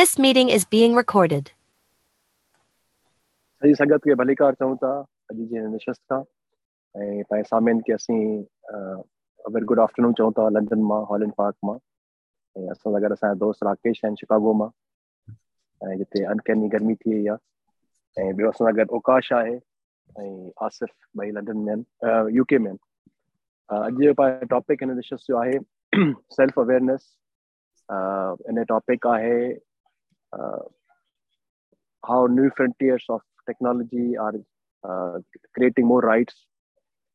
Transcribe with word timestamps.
This 0.00 0.18
meeting 0.18 0.50
is 0.50 0.64
being 0.66 0.94
recorded. 0.94 1.50
सॼी 3.62 3.74
संगत 3.74 4.00
खे 4.04 4.14
भलीकार 4.20 4.54
चऊं 4.54 4.74
था 4.76 4.90
अॼु 5.30 5.44
जी 5.44 5.56
हिन 5.56 5.70
निशस्त 5.72 6.00
खां 6.12 6.20
ऐं 6.94 7.22
पंहिंजे 7.30 7.48
सामिन 7.48 7.80
खे 7.86 7.92
असीं 7.92 8.18
वेरी 9.54 9.64
गुड 9.70 9.80
आफ्टरनून 9.80 10.12
चऊं 10.18 10.32
था 10.38 10.48
लंडन 10.56 10.82
मां 10.90 11.00
हॉलैंड 11.10 11.32
पार्क 11.38 11.56
मां 11.64 11.76
ऐं 12.56 12.68
असां 12.72 12.92
सां 12.92 13.02
गॾु 13.02 13.12
असांजा 13.14 13.34
दोस्त 13.44 13.64
राकेश 13.70 14.00
आहिनि 14.04 14.20
शिकागो 14.20 14.52
मां 14.60 14.68
ऐं 15.80 15.96
जिते 15.98 16.24
अनकैनी 16.34 16.68
गर्मी 16.76 16.94
थी 16.94 17.14
वई 17.14 17.26
आहे 17.34 18.26
ऐं 18.28 18.32
ॿियो 18.32 18.50
असां 18.50 18.66
सां 18.66 18.76
गॾु 18.76 18.96
ओकाश 18.96 19.32
आहे 19.40 19.56
ऐं 19.56 20.50
आसिफ़ 20.66 21.20
ॿई 21.20 21.30
लंडन 21.38 21.58
में 21.66 21.72
आहिनि 21.74 22.36
यूके 22.36 22.58
में 22.58 22.70
आहिनि 22.70 22.84
अॼु 23.70 24.02
जो 24.02 24.14
पंहिंजो 24.20 24.46
टॉपिक 24.56 24.82
हिन 24.82 24.96
निशस्त 24.96 25.28
जो 25.28 25.36
आहे 25.44 25.58
सेल्फ 26.36 26.58
अवेयरनेस 26.60 27.14
इन 28.50 28.62
टॉपिक 28.68 29.06
आहे 29.06 29.38
how 32.03 32.27
new 32.27 32.49
frontiers 32.57 33.05
technology 33.45 34.17
are 34.17 34.35
uh, 34.83 35.19
creating 35.55 35.87
more 35.87 36.01
rights. 36.01 36.35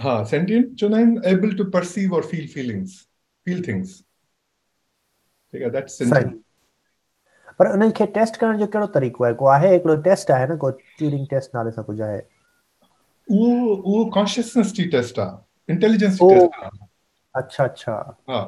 हा 0.00 0.22
सेंटियंट 0.30 0.74
चवंदा 0.80 0.96
आहिनि 0.98 1.20
एबल 1.30 1.56
टू 1.56 1.64
परसीव 1.70 2.14
और 2.14 2.26
फील 2.26 2.46
फीलिंग्स 2.54 3.00
फील 3.46 3.66
थिंग्स 3.66 3.98
ठीक 5.54 5.62
आहे 5.62 5.70
दैट्स 5.70 5.98
सेंटियंट 5.98 6.40
पर 7.58 7.72
उन्हनि 7.72 7.92
खे 7.96 8.06
टेस्ट 8.16 8.36
करण 8.40 8.58
जो 8.58 8.66
कहिड़ो 8.74 8.86
तरीक़ो 8.92 9.24
आहे 9.24 9.34
को 9.40 9.46
आहे 9.54 9.72
हिकिड़ो 9.72 9.96
टेस्ट 10.02 10.30
आहे 10.30 10.46
न 10.52 10.56
को 10.64 10.70
ट्यूरिंग 10.98 11.26
टेस्ट 11.30 11.54
नाले 11.54 11.70
सां 11.70 11.84
कुझु 11.84 12.02
आहे 12.02 12.20
उहो 13.28 13.74
उहो 13.74 14.04
कॉन्शियसनेस 14.14 14.72
जी 14.74 14.84
टेस्ट 14.96 15.18
आहे 15.18 15.72
इंटेलिजेंस 15.72 16.14
जी 16.14 16.28
टेस्ट 16.34 16.62
आहे 16.62 16.88
अच्छा 17.34 17.64
अच्छा। 17.64 17.92
हा। 18.30 18.40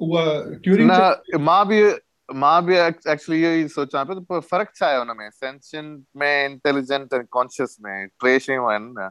उहा 0.00 0.24
ट्यूरिंग 0.64 0.90
न 0.90 1.38
माँ 1.48 1.66
बि 1.68 1.82
माँ 2.28 2.64
बि 2.64 2.76
एक्चुअली 2.78 3.40
इहो 3.42 3.50
ई 3.64 3.66
सोचां 3.68 4.04
पियो 4.10 4.20
त 4.20 4.42
फ़र्क़ु 4.50 4.72
छा 4.78 4.86
आहे 4.86 4.98
हुन 4.98 5.16
में 5.16 5.28
सेंशियंट 5.30 6.04
में 6.16 6.44
इंटेलिजेंट 6.44 7.14
ऐं 7.14 7.22
कॉन्शियस 7.38 7.76
में 7.84 8.06
टे 8.24 8.38
शयूं 8.46 8.70
आहिनि 8.72 8.94
न 8.98 9.10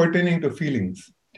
pertaining 0.00 0.42
to 0.46 0.50
feelings 0.60 1.06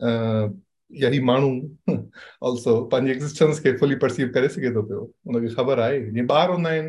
अ, 0.00 0.08
या 0.90 1.08
ही 1.10 1.20
माण्हू 1.24 1.96
ऑल्सो 2.48 2.80
पंहिंजी 2.92 3.12
एग्ज़िस्टेंस 3.12 3.60
खे 3.62 3.76
फुली 3.78 3.94
परसीव 4.04 4.28
करे 4.34 4.48
सघे 4.48 4.70
थो 4.74 4.82
पियो 4.82 5.00
हुनखे 5.26 5.54
ख़बर 5.54 5.80
आहे 5.80 6.00
जीअं 6.10 6.26
ॿार 6.36 6.50
हूंदा 6.50 6.70
आहिनि 6.70 6.88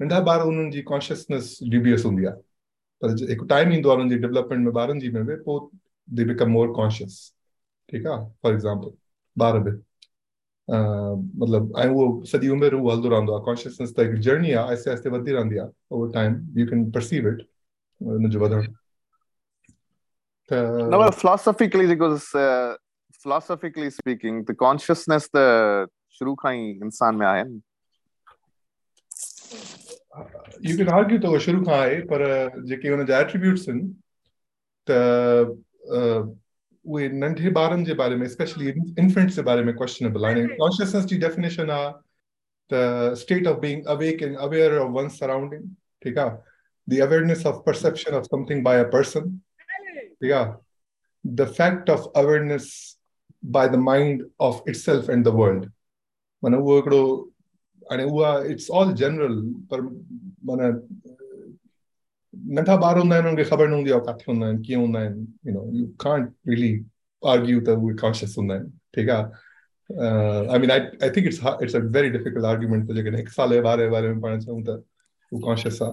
नंढा 0.00 0.18
ॿार 0.32 0.42
उन्हनि 0.46 0.70
जी 0.72 0.82
कॉन्शियसनेस 0.92 1.58
ड्यूबियस 1.70 2.04
हूंदी 2.04 2.24
आहे 2.26 2.36
पर 3.02 3.14
हिकु 3.30 3.44
टाइम 3.54 3.72
ईंदो 3.72 3.88
आहे 3.90 3.98
हुननि 3.98 4.14
जी 4.14 4.20
डेवलपमेंट 4.22 4.64
में 4.66 4.72
ॿारनि 4.82 5.00
जी 5.00 5.10
में 5.16 5.24
बि 5.26 5.34
पोइ 5.48 5.78
दे 6.08 6.24
बिकम 6.32 6.50
मोर 6.50 6.72
कॉन्शियस 6.76 7.18
ठीकु 7.92 8.08
आहे 8.10 8.26
फॉर 8.42 8.52
एग्ज़ाम्पल 8.54 9.42
ॿार 9.44 9.58
बि 9.68 9.70
मतिलबु 10.68 11.78
ऐं 11.80 11.88
उहो 11.88 12.24
सॼी 12.32 12.48
उमिरि 12.56 12.76
उहो 12.76 12.90
हलंदो 12.90 13.08
रहंदो 13.08 13.32
आहे 13.36 13.44
कॉन्शियसनेस 13.44 13.94
त 13.96 14.00
हिकु 14.00 14.16
जर्नी 14.28 14.52
आहे 14.52 14.66
आहिस्ते 14.68 14.90
आहिस्ते 14.90 15.10
वधंदी 15.10 15.32
रहंदी 15.32 15.58
आहे 15.58 15.70
over 15.96 16.12
time 16.14 16.34
you 16.58 16.66
can 16.66 16.90
perceive 16.98 17.28
it 17.32 17.42
हुनजो 18.00 18.40
वधणु 18.40 18.62
no 20.51 20.97
त 20.97 20.99
but 21.03 21.15
philosophically 21.21 21.87
because 21.93 22.27
uh, 22.43 22.75
philosophically 23.23 23.89
speaking 23.99 24.35
the 24.49 24.55
consciousness 24.65 25.29
the 25.37 25.45
शुरू 26.19 26.33
खां 26.43 26.53
ई 26.55 26.69
इंसान 26.85 27.15
में 27.15 27.25
आहे 27.27 27.43
न 27.47 27.61
यू 30.67 30.77
कैन 30.77 30.89
आर्ग्यू 30.99 31.17
त 31.23 31.25
उहो 31.31 31.39
शुरू 31.45 31.63
खां 31.65 31.75
आहे 31.79 31.99
पर 32.11 32.23
जेके 32.69 32.89
हुनजा 32.93 33.19
एट्रीब्यूट्स 33.25 33.67
आहिनि 33.69 33.87
त 34.87 34.91
अ, 35.97 35.99
उहे 36.85 37.07
नंढे 37.21 37.51
ॿारनि 37.61 37.85
जे 37.85 37.93
बारे 38.01 38.15
में 38.21 38.27
स्पेशली 38.35 38.69
इन्फेंट्स 39.03 39.35
जे 39.35 39.41
बारे 39.49 39.63
में 39.69 39.73
क्वेश्चनेबल 39.77 40.25
हाणे 40.25 40.45
कॉन्शियसनेस 40.63 41.05
जी 41.11 41.17
डेफिनेशन 41.25 41.69
आहे 41.77 41.91
त 42.71 43.13
state 43.23 43.47
of 43.47 43.59
being 43.65 43.85
awake 43.95 44.21
and 44.23 44.37
aware 44.47 44.77
of 44.79 44.89
one 44.99 45.07
surrounding 45.19 45.63
ठीकु 46.05 46.19
आहे 46.19 46.95
the 46.95 47.01
awareness 47.07 47.45
of 47.51 47.61
perception 47.65 48.15
of 48.21 48.23
something 48.33 48.63
by 48.63 48.83
The 50.24 51.44
fact 51.58 51.90
of 51.90 52.06
awareness 52.16 52.70
by 53.56 53.68
the 53.68 53.74
mind 53.74 54.24
of 54.40 54.68
itself 54.76 55.10
and 55.10 55.24
the 55.24 55.28
world 55.28 55.70
माना 56.44 56.56
उहो 56.56 56.76
हिकिड़ो 56.76 57.04
हाणे 57.90 58.04
उहा 58.04 58.38
इट्स 58.50 58.70
ऑल 58.80 58.92
जनरल 59.02 59.40
पर 59.72 59.80
माना 60.50 60.68
नंढा 62.34 62.74
ॿार 62.74 62.98
हूंदा 62.98 63.16
आहिनि 63.16 63.28
हुननि 63.28 63.42
खे 63.42 63.50
ख़बर 63.50 63.68
न 63.68 63.72
हूंदी 63.72 63.90
आहे 63.90 64.00
किथे 64.00 64.32
हूंदा 64.32 64.46
आहिनि 64.46 64.62
कीअं 64.66 64.80
हूंदा 64.80 64.98
आहिनि 65.00 65.26
you 65.46 65.52
know 65.54 65.64
you 65.78 65.86
can't 66.00 66.32
really 66.48 66.72
argue 67.22 67.60
त 67.66 67.68
उहे 67.68 67.94
कॉन्शियस 68.02 68.34
हूंदा 68.38 68.54
आहिनि 68.54 68.70
ठीकु 68.94 69.12
आहे 69.12 70.52
I 70.54 70.58
mean 70.58 70.70
I 70.70 70.80
I 71.02 71.10
think 71.16 71.26
it's 71.26 71.40
it's 71.62 71.76
a 71.76 71.78
very 71.96 72.10
difficult 72.16 72.44
argument 72.52 72.88
त 72.90 72.94
जेकॾहिं 72.94 73.18
हिकु 73.18 73.32
साल 73.32 73.50
जे 73.52 73.60
ॿार 73.62 73.78
जे 73.80 73.88
बारे 73.96 74.08
में 74.08 74.20
पाण 74.20 74.40
चऊं 74.40 74.62
त 74.64 74.68
उहो 75.32 75.40
कॉन्शियस 75.46 75.82
आहे 75.82 75.92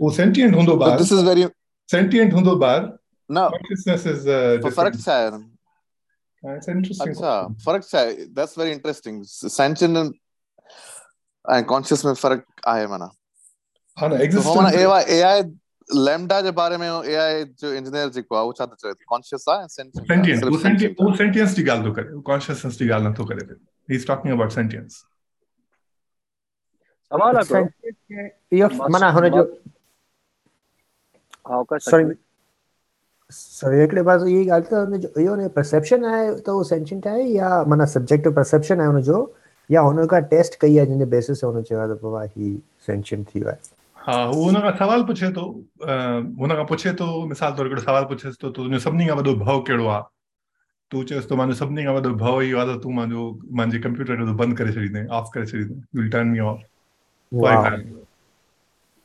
उहो 0.00 0.10
सेंटिएंट 0.20 0.54
हूंदो 0.54 0.76
ॿार 0.78 0.98
this 0.98 1.12
is 1.18 1.22
very 1.28 1.48
सेंटिएंट 1.88 2.32
हूंदो 2.32 2.58
ॿार 2.66 2.80
no. 3.30 3.48
कॉन्शियसनेस 3.50 4.06
इज़ 4.06 4.28
पर 4.64 4.70
फ़र्क 4.70 4.96
छा 5.00 5.12
आहे 5.14 6.56
इट्स 6.56 6.68
इंटरेस्टिंग 6.68 7.14
अच्छा 7.14 7.36
फ़र्क 7.64 7.84
छा 7.84 7.98
आहे 8.00 8.12
दैट्स 8.38 8.58
वेरी 8.58 8.70
इंटरेस्टिंग 8.72 9.22
सेंचुरियन 9.26 10.12
ऐं 11.44 11.62
कॉन्शियस 11.72 12.04
में 12.04 12.12
फ़र्क 12.14 12.44
आहे 12.68 12.86
माना 12.86 13.10
हा 13.98 14.08
न 14.08 14.10
तो 14.10 14.40
हो 14.42 14.54
माना 14.54 14.68
एग्जिस्टेंस 14.70 15.10
एआई 15.18 15.42
लैम्डा 15.88 16.40
जे 16.42 16.50
बारे 16.60 16.76
में 16.76 16.86
एआई 16.88 17.44
जो 17.60 17.72
इंजीनियर 17.72 18.08
जेको 18.16 18.36
आहे 18.36 18.44
उहो 18.44 18.52
छा 18.58 18.66
थो 18.66 18.92
कॉन्शियस 19.08 19.44
सेंटिएंट 19.48 20.06
सेंचुरियन 20.06 20.48
वो 20.50 20.58
सेंटिएंट 20.62 20.96
वो 21.00 21.14
सेंटिएंस 21.16 21.54
जी 21.56 21.64
ॻाल्हि 21.68 21.88
थो 21.88 21.92
करे 21.98 22.20
कॉन्शियसनेस 22.30 22.78
जी 22.78 22.88
ॻाल्हि 22.88 23.08
नथो 23.08 23.24
करे 23.32 23.44
पियो 23.46 23.56
he 23.90 23.96
is 23.96 24.06
talking 24.06 24.34
about 24.34 24.52
sentience 24.52 25.04
खे 27.10 28.26
इहो 28.56 28.68
मां- 28.78 28.90
माना 28.92 29.10
हुनजो 29.18 29.42
हा 31.48 31.58
ओके 31.58 31.78
सॉरी 31.78 32.04
सॉरी 32.04 32.14
हिकिड़े 33.30 34.02
पास 34.02 34.22
इहा 34.28 34.54
ॻाल्हि 34.56 34.68
त 34.70 34.74
हुनजो 34.74 35.08
इहो 35.20 35.30
हुनजो 35.34 35.48
परसेप्शन 35.56 36.04
आहे 36.04 36.26
त 36.46 36.48
उहो 36.48 36.62
सेंशियंट 36.72 37.06
आहे 37.12 37.22
या 37.36 37.48
माना 37.68 37.84
सब्जेक्टिव 37.94 38.32
परसेप्शन 38.32 38.80
आहे 38.80 38.88
हुनजो 38.88 39.18
या 39.70 39.80
हुन 39.86 40.06
खां 40.12 40.20
टेस्ट 40.34 40.58
कई 40.60 40.76
आहे 40.76 40.86
जंहिंजे 40.86 41.06
बेसिस 41.14 41.40
ते 41.40 41.46
हुन 41.46 41.62
चयो 41.62 41.86
त 41.94 41.98
बाबा 42.02 42.22
ही 42.36 42.50
सेंशियंट 42.86 43.26
थी 43.34 43.40
वियो 43.40 43.50
आहे 43.50 43.74
हा 43.96 44.22
हू 44.32 44.42
हुन 44.44 44.60
खां 44.66 44.72
सवाल 44.78 45.02
पुछे 45.10 45.30
थो 45.38 45.44
अ, 45.82 45.94
हुन 46.42 46.54
खां 46.60 46.64
पुछे 46.72 46.92
थो 47.00 47.08
मिसाल 47.32 47.52
तौर 47.56 47.66
हिकिड़ो 47.66 47.82
सवाल 47.82 48.04
पुछेसि 48.12 48.38
थो 48.42 48.50
तुंहिंजो 48.58 48.78
सभिनी 48.86 49.06
खां 49.06 49.16
वॾो 49.22 49.34
भउ 49.44 49.60
कहिड़ो 49.70 49.86
आहे 49.94 50.02
तूं 50.90 51.02
चएसि 51.10 51.26
थो 51.30 51.36
मुंहिंजो 51.36 51.58
सभिनी 51.64 51.84
खां 51.84 51.94
वॾो 51.94 52.12
भउ 52.24 52.40
इहो 52.50 52.58
आहे 52.58 52.76
त 52.76 52.80
तूं 52.82 52.92
मुंहिंजो 53.00 53.24
मुंहिंजे 53.60 53.78
कंप्यूटर 53.88 54.22
खे 54.24 54.32
बंदि 54.44 54.56
करे 54.62 54.72
छॾींदे 54.78 55.06
ऑफ़ 55.20 55.30
करे 55.34 55.46
छॾींदे 55.52 55.74
विल 56.00 56.10
टर्न 56.16 56.28
मी 56.36 56.38
ऑफ़ 56.50 56.62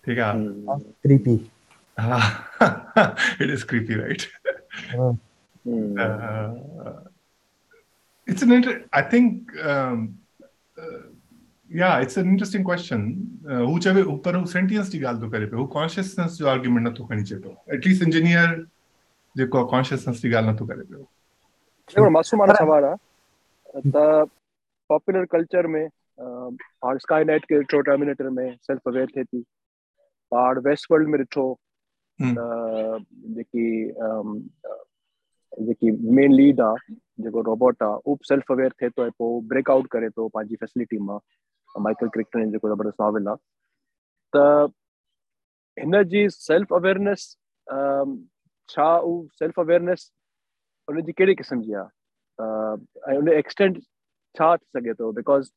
ठीकु 0.07 0.21
आहे 0.21 1.37
हा 2.01 2.17
it 3.41 3.49
is 3.49 3.65
creepy 3.69 3.95
right 4.01 4.21
hmm, 4.95 5.95
uh, 6.03 6.99
it's 8.27 8.43
an 8.45 8.51
inter- 8.57 8.81
I 8.99 9.01
think 9.13 9.51
um, 9.71 9.97
uh, 10.77 11.01
yeah, 11.71 11.99
it's 12.05 12.17
an 12.21 12.29
interesting 12.33 12.63
question. 12.69 13.03
Uh, 13.49 13.61
हू 13.69 13.77
चवे 13.85 14.03
पर 14.25 14.35
हू 14.35 14.45
सेंटियंस 14.53 14.89
जी 14.91 14.99
ॻाल्हि 15.03 15.21
थो 15.23 15.29
करे 15.31 15.45
पियो 15.45 15.59
हू 15.59 15.65
कॉन्शियसनेस 15.77 16.37
जो 16.37 16.47
आर्ग्यूमेंट 16.49 16.87
नथो 16.87 17.05
खणी 17.07 17.21
अचे 17.21 17.35
पियो 17.35 17.75
एटलीस्ट 17.75 18.03
इंजीनियर 18.03 18.55
जेको 19.35 19.57
आहे 19.57 19.67
कॉन्शियसनेस 19.71 20.21
जी 20.21 20.31
ॻाल्हि 20.33 20.51
नथो 20.51 20.65
करे 20.65 20.83
पियो 20.83 21.01
हिकिड़ो 21.01 22.09
मासूमाना 22.17 22.53
सवाल 22.63 22.83
आहे 22.91 23.81
त 23.91 24.29
पॉपुलर 24.89 25.25
कल्चर 25.31 25.67
में 25.75 25.87
स्काई 27.03 27.23
नाइट 27.23 27.45
खे 27.49 27.57
ॾिठो 27.59 27.81
टर्मिनेटर 27.89 28.29
में 28.29 28.55
सेल्फ 28.67 28.87
अवेयर 28.87 29.07
थिए 29.15 29.23
थी 29.23 29.41
पाण 30.31 30.59
वेस्ट 30.67 30.91
वर्ल्ड 30.91 31.07
में। 31.09 31.23
त 31.23 31.37
मेन 36.15 36.33
लीड 36.33 36.61
आहे 36.61 36.93
जेको 37.23 37.41
रोबोट 37.41 37.83
आहे 37.83 38.15
अवेयर 38.51 38.89
थो 38.89 39.09
पोइ 39.09 39.47
ब्रेकआउट 39.47 39.87
करे 39.91 40.09
पंहिंजी 40.19 40.55
फैसिलिटी 40.55 40.97
माँ 40.97 41.19
माइकल 41.81 42.07
क्रिक्टन 42.07 42.51
ज़बरदस्त 42.51 43.01
नॉवल 43.01 43.27
आहे 43.27 43.37
त 44.33 44.73
सेल्फ 46.29 46.73
अवेयरनेस 46.73 47.37
सेल्फ 49.39 49.59
अवेयरनेस 49.59 50.11
उनजी 50.89 51.11
कहिड़ी 51.11 51.35
क़िस्म 51.35 51.61
जी 51.61 51.73
आहे 51.73 53.11
ऐं 53.11 53.17
उन 53.17 53.29
एक्सटेंट 53.29 53.81
छा 54.35 54.55
थी 54.57 54.91
बिकॉज़ 54.91 55.51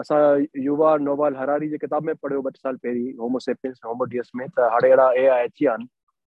असां 0.00 0.44
युवा 0.64 0.96
नोवाल 0.96 1.36
हरारी 1.36 1.68
जे 1.68 1.78
किताब 1.78 2.02
में 2.04 2.14
पढ़ियो 2.14 2.42
ॿ 2.42 2.50
टे 2.50 2.58
साल 2.58 2.76
पहिरीं 2.76 3.12
होमोसेपियंस 3.18 3.80
होमोडियस 3.86 4.30
में, 4.36 4.48
त 4.48 4.60
हाणे 4.60 4.88
अहिड़ा 4.88 5.10
ए 5.12 5.26
आई 5.26 5.44
अची 5.44 5.66
विया 5.66 5.76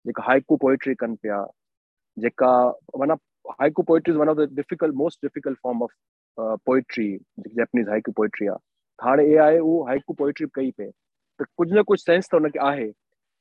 जेका 0.07 0.23
हाइकू 0.27 0.57
पोइट्री 0.65 0.95
कनि 1.05 1.17
पिया 1.23 1.45
जेका 2.17 2.51
माना 2.99 3.15
haiku 3.61 3.83
poetry 3.89 4.13
is 4.13 4.19
one 4.21 4.29
of 4.29 4.39
the 4.39 4.49
difficult 4.57 4.95
most 5.03 5.25
difficult 5.25 5.59
form 5.63 5.83
of 5.83 5.93
poetry 6.67 7.09
जेकी 7.17 7.55
जैपनीज़ 7.57 7.89
हाइकू 7.91 8.13
पोइट्री 8.17 8.47
आहे 8.47 8.59
हाणे 8.99 9.25
ए 9.33 9.37
आई 9.47 9.59
उहो 9.59 9.83
हाइकू 9.87 10.15
पोइट्री 10.19 10.47
कई 10.55 10.71
पिए 10.79 10.91
त 11.41 11.47
कुझु 11.57 11.75
न 11.79 11.83
कुझु 11.89 12.03
सेंस 12.03 12.29
त 12.31 12.35
हुनखे 12.35 12.59
आहे। 12.69 12.91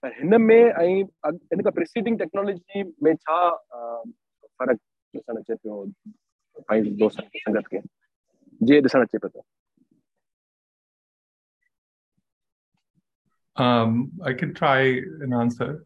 पर 0.04 0.14
हिन 0.14 0.42
में 0.42 0.56
ऐं 0.56 0.88
हिन 0.88 1.62
खां 1.64 1.72
प्रिसीडिंग 1.74 2.18
टेक्नोलॉजी 2.20 2.84
में 3.04 3.14
छा 3.16 3.38
फ़र्क़ु 3.50 4.78
ॾिसणु 5.18 5.40
अचे 5.40 5.56
पियो 5.56 5.84
पंहिंजे 6.70 7.10
संगत 7.10 7.68
खे? 7.68 7.80
ॾिसणु 8.62 9.02
अचे 9.02 9.18
पियो 9.18 9.30
थो 9.30 9.46
um, 13.58 14.12
I 14.22 14.34
can 14.34 14.54
try 14.54 14.80
an 15.26 15.34
answer. 15.34 15.86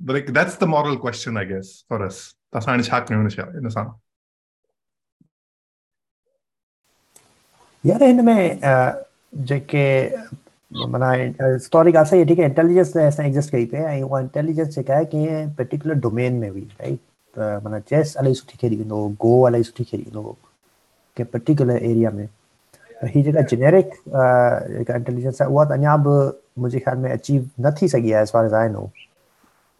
like 0.00 0.32
that's 0.32 0.56
the 0.56 0.66
moral 0.66 0.96
question 0.96 1.36
i 1.36 1.44
guess 1.44 1.84
for 1.88 2.02
us 2.08 2.18
असां 2.56 2.70
हाणे 2.72 2.82
छा 2.82 2.98
कयूं 3.08 3.20
हिन 3.20 3.68
सां 3.68 3.84
यार 7.84 8.02
हिन 8.02 8.24
में 8.24 8.58
जेके 9.48 9.84
माना 10.70 11.10
हिस्टोरिक 11.12 11.96
आहे 11.96 12.04
सही 12.06 12.24
ठीक 12.24 12.38
आहे 12.40 12.48
इंटेलिजेंस 12.48 12.96
असां 12.96 13.26
एग्ज़िस्ट 13.26 13.52
कई 13.52 13.64
पई 13.66 13.78
ऐं 13.78 14.02
उहा 14.02 14.20
इंटेलिजेंस 14.20 14.74
जेका 14.74 14.94
आहे 14.94 15.04
कंहिं 15.12 15.48
पर्टिकुलर 15.58 15.94
डोमेन 16.06 16.34
में 16.40 16.48
हुई 16.48 16.62
राइट 16.80 16.98
त 17.36 17.60
माना 17.64 17.78
चेस 17.90 18.14
इलाही 18.20 18.34
सुठी 18.34 18.58
खेॾी 18.60 18.76
वेंदो 18.76 18.96
हो 19.02 19.08
गो 19.20 19.48
इलाही 19.48 19.64
सुठी 19.64 19.84
खेॾी 19.84 20.02
वेंदो 20.02 20.22
हो 20.22 20.32
कंहिं 21.16 21.26
पर्टिकुलर 21.32 21.82
एरिया 21.90 22.10
में 22.10 22.26
त 22.26 23.10
हीअ 23.14 23.24
जेका 23.24 23.42
जेनेरिक 23.54 23.90
जेका 24.06 24.96
इंटेलिजेंस 24.96 25.42
आहे 25.42 25.50
उहा 25.52 25.64
त 25.64 25.78
अञा 25.78 25.96
बि 26.06 26.16
मुंहिंजे 26.60 26.78
ख़्याल 26.78 26.98
में 27.04 27.10
अचीव 27.12 27.48
न 27.66 27.74
थी 27.80 27.88
सघी 27.88 28.12
आहे 28.12 28.22
as 28.22 28.32
far 28.32 28.46
as 28.46 28.54
I 28.54 28.68
know 28.78 28.90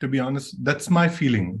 to 0.00 0.08
be 0.14 0.18
honest 0.28 0.56
that's 0.70 0.90
my 0.98 1.08
feeling 1.18 1.60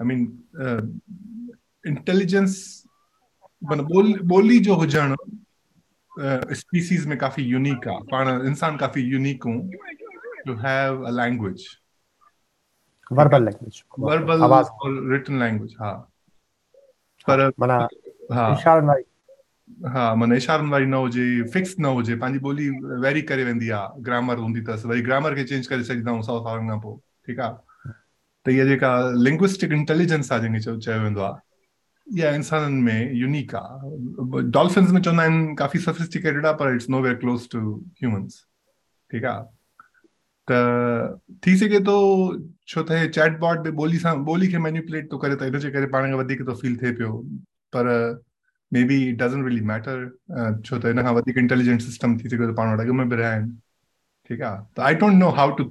I 0.00 0.06
mean 0.06 0.20
intelligence 1.84 2.56
माना 3.62 3.82
ॿोली 3.96 4.12
ॿोली 4.36 4.58
जो 4.68 4.74
हुजणु 4.82 5.16
स्पीसीज़ 6.60 7.06
में 7.08 7.16
काफ़ी 7.18 7.42
यूनिक 7.44 7.88
आहे 7.88 8.02
पाण 8.10 8.28
इंसान 8.48 8.76
काफ़ी 8.78 9.02
यूनिक 9.10 9.44
हूँ। 9.44 9.60
To 10.46 10.54
have 10.66 11.04
a 11.06 11.10
language 11.10 11.66
verbal 13.10 13.44
language 13.44 13.82
verbal 14.04 14.44
और 14.82 15.00
रिटन 15.12 15.38
लैंग्वेज 15.40 15.74
हा। 15.80 15.92
पर 17.28 17.48
माना 17.60 17.78
हा। 18.34 18.48
इशारनि 18.54 18.86
वारी 18.88 19.04
हा 19.92 20.14
माना 20.20 20.34
इशारनि 20.36 20.70
वारी 20.70 20.86
न 20.86 20.94
हुजे 20.94 21.24
फिक्स 21.52 21.74
न 21.80 21.92
हुजे 21.98 22.16
पंहिंजी 22.22 22.44
ॿोली 22.48 22.68
वेरी 23.04 23.22
करे 23.30 23.44
वेंदी 23.44 23.68
आहे 23.78 24.02
ग्रामर 24.08 24.38
हूंदी 24.44 24.60
अथसि 24.64 24.88
वरी 24.88 25.02
ग्रामर 25.08 25.34
खे 25.34 25.44
चेंज 25.52 25.66
करे 25.66 25.84
सघंदा 25.90 26.10
आहियूं 26.10 26.22
सौ 26.30 26.38
सालनि 26.48 26.68
खां 26.68 26.78
पोइ 26.86 26.96
ठीकु 27.26 27.42
आहे 27.42 27.69
त 28.46 28.48
इहा 28.56 28.64
जेका 28.66 28.90
लिंग्विस्टिक 29.24 29.72
इंटेलिजेंस 29.72 30.32
आहे 30.32 30.40
जंहिंखे 30.42 30.76
चयो 30.86 31.00
वेंदो 31.02 31.20
आहे 31.28 31.48
इहा 32.06 32.30
इंसाननि 32.34 32.82
में 32.82 33.12
यूनिक 33.20 33.54
आहे 33.54 34.42
डॉल्फिन्स 34.58 34.90
में 34.92 35.00
चवंदा 35.00 35.22
आहिनि 35.22 35.54
काफ़ी 35.58 35.80
सफिस्टिकेटेड 35.80 36.46
आहे 36.46 36.54
पर 36.62 36.74
it's 36.74 36.88
nowhere 37.02 37.14
close 37.24 37.48
to 37.52 37.60
humans 38.02 38.44
ठीकु 39.10 39.26
आहे 39.28 39.44
त 40.48 41.20
थी 41.46 41.56
सघे 41.58 41.80
थो 41.88 41.96
छो 42.68 42.82
त 42.88 42.92
हे 43.00 43.08
चैट 43.18 43.38
बॉट 43.40 43.58
बि 43.66 43.70
ॿोली 43.82 43.98
सां 44.04 44.14
ॿोली 44.32 44.48
खे 44.52 44.58
मैन्युपुलेट 44.66 45.10
थो 45.12 45.18
करे 45.24 45.36
त 45.36 45.42
हिनजे 45.50 45.70
करे 45.76 45.86
पाण 45.96 46.06
खे 46.10 46.14
वधीक 46.22 46.42
थो 46.48 46.54
फील 46.62 46.76
थिए 46.82 46.92
पियो। 47.00 47.12
पर 47.76 47.86
maybe 48.90 48.96
it 49.08 49.16
doesn't 49.22 49.46
really 49.48 49.60
matter 49.70 50.08
छो 50.66 50.78
त 50.78 50.86
हिन 50.92 51.02
खां 51.02 51.14
वधीक 51.14 51.38
इंटेलिजेंट 51.44 51.80
सिस्टम 51.82 52.16
थी 52.18 52.28
सघे 52.34 52.46
थो 52.48 52.54
पाण 52.62 52.72
वटि 52.74 52.88
अॻु 52.88 52.94
में 53.02 53.08
बि 53.08 53.16
रहिया 53.16 53.30
आहिनि। 53.32 53.52
ठीकु 54.30 54.44
आहे 54.44 54.62
त 54.76 54.80
I 54.88 54.94
don't 55.02 55.14
know 55.22 55.28
how 55.38 55.50
to 55.60 55.64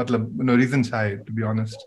मतिलबु 0.00 0.56
रीज़न 0.62 0.82
छा 0.90 0.96
आहे 0.98 1.16
to 1.26 1.34
be 1.34 1.42
honest 1.54 1.86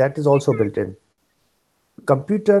that 0.00 0.18
is 0.22 0.28
also 0.34 0.52
built in 0.60 0.92
computer 2.10 2.60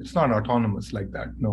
It's 0.00 0.16
not 0.16 0.30
autonomous 0.38 0.92
like 0.94 1.08
that 1.16 1.30
no 1.46 1.52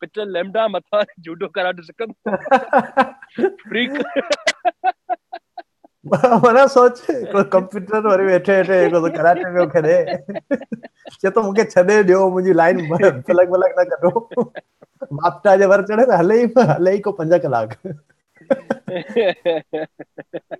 picture 0.00 0.26
LaMDA 0.36 0.66
मथा 0.68 1.02
जूडो 1.24 1.48
कराटे 1.54 1.82
सिखंदो 1.82 2.14
फ्रीक 3.68 3.90
माना 6.12 6.66
सोच, 6.66 7.00
कोई 7.32 7.44
कंप्यूटर 7.52 8.06
वरी 8.06 8.24
वेठे 8.24 8.56
वेठे 8.56 8.88
को 8.90 9.00
तो 9.00 9.10
कराटे 9.16 9.50
में 9.52 9.68
करे। 9.70 9.96
चए 11.20 11.30
तो 11.30 11.42
मूंखे 11.42 11.64
छॾे 11.64 11.82
ॾियो 12.02 12.28
मुंहिंजी 12.30 12.52
लाइन 12.56 12.78
फलक 12.90 13.22
फलक 13.26 13.74
न 13.78 13.84
कढो 13.90 14.52
माप्टा 15.12 15.56
जे 15.56 15.66
वर 15.66 15.82
चढ़े, 15.86 16.04
त 16.06 16.10
हले 16.20 16.42
ई 16.42 16.46
हले 16.70 16.94
ई 16.96 16.98
को 17.04 17.12
पंज 17.20 17.34
कलाक। 17.42 17.76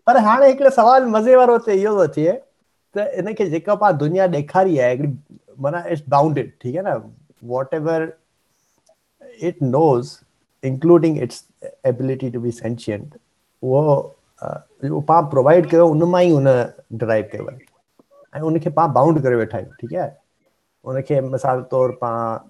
पर 0.07 0.17
हाणे 0.25 0.47
हिकिड़ो 0.49 0.71
सवाल 0.71 1.05
मज़े 1.17 1.37
वारो 1.37 1.57
हिते 1.57 1.75
इहो 1.81 1.97
थो 1.99 2.07
थिए 2.17 2.33
त 2.95 3.11
इनखे 3.19 3.47
जेका 3.51 3.75
पाण 3.81 3.97
दुनिया 3.97 4.27
ॾेखारी 4.37 4.79
आहे 4.79 4.91
हिकिड़ी 4.91 5.13
माना 5.61 5.85
इट्स 5.89 6.03
बाउंडेड 6.09 6.53
ठीकु 6.63 6.79
आहे 6.79 6.87
न? 6.87 7.01
Whatever 7.75 8.01
it 9.49 9.63
knows 9.63 10.17
including 10.63 11.19
its 11.23 11.45
ability 11.87 12.31
to 12.31 12.41
be 12.41 12.51
sentient 12.53 13.15
उहो 13.63 13.97
उहो 14.43 15.01
पाण 15.09 15.27
प्रोवाइड 15.31 15.69
कयो 15.71 15.87
उन 15.89 16.03
माँ 16.11 16.23
ई 16.23 16.31
उन 16.33 16.45
ड्राइव 17.05 17.29
कयो 17.33 17.47
आहे 17.51 18.39
ऐं 18.39 18.41
उनखे 18.51 18.71
पाण 18.79 18.93
बाउंड 18.93 19.23
करे 19.23 19.37
वेठा 19.37 19.57
आहियूं 19.59 19.73
ठीकु 19.81 19.97
आहे 19.99 20.11
उनखे 20.85 21.21
मिसाल 21.21 21.63
तौरु 21.71 21.93
पाण 22.05 22.49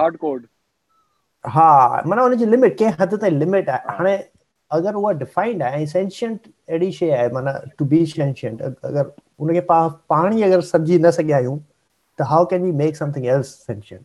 हार्ड 0.00 0.16
कोड 0.16 0.46
हा 1.44 2.02
माना 2.06 2.22
हुनजी 2.22 2.46
लिमिट 2.46 2.78
कंहिं 2.78 2.92
हद 3.00 3.14
ताईं 3.22 3.38
लिमिट 3.38 3.68
आहे 3.68 3.96
हाणे 3.96 4.16
अगरि 4.70 4.94
उहा 4.96 5.12
डिफाइंड 5.24 5.62
आहे 5.62 5.82
ऐं 5.82 5.86
सेंशियंट 5.86 6.46
अहिड़ी 6.46 6.90
शइ 6.92 7.10
आहे 7.10 7.28
माना 7.32 7.52
टू 7.78 7.84
बी 7.84 8.04
सेंशियंट 8.06 8.62
अगरि 8.62 9.04
उनखे 9.40 9.60
पाण 9.70 9.88
पाण 10.08 10.38
ई 10.38 10.42
अगरि 10.42 10.62
सम्झी 10.62 10.98
न 10.98 11.10
सघिया 11.18 11.36
आहियूं 11.36 11.58
त 12.18 12.28
how 12.30 12.44
can 12.50 12.62
we 12.62 12.72
make 12.84 12.96
something 12.96 13.26
else 13.26 13.48
sentient 13.66 14.04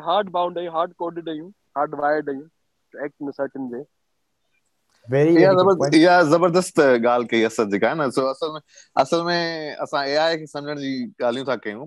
आहियूं 0.00 0.08
सभु 0.08 0.10
हार्ड 0.10 0.30
बाउंड 0.30 0.58
आहियूं 0.58 0.74
हार्ड 0.74 0.92
कोडेड 0.98 1.28
आहियूं 1.28 1.50
हार्ड 1.50 1.94
वायर्ड 1.94 2.30
आहियूं 2.30 3.04
एक्ट 3.04 3.14
इन 3.22 3.30
सर्टन 3.30 3.84
वे 5.10 5.42
इहा 6.00 6.22
ज़बरदस्त 6.22 6.80
ॻाल्हि 6.80 7.28
कई 7.30 7.42
असद 7.42 7.70
जेका 7.70 7.86
आहे 7.86 7.96
न? 7.96 8.10
सो 8.10 8.26
असल 8.30 8.52
में 8.52 8.60
असल 8.96 9.22
में 9.24 9.76
असां 9.76 10.04
ए 10.06 10.14
आई 10.16 10.36
खे 10.36 10.46
सम्झण 10.46 10.78
जी 10.78 11.12
ॻाल्हियूं 11.22 11.48
था 11.48 11.56
कयूं 11.56 11.86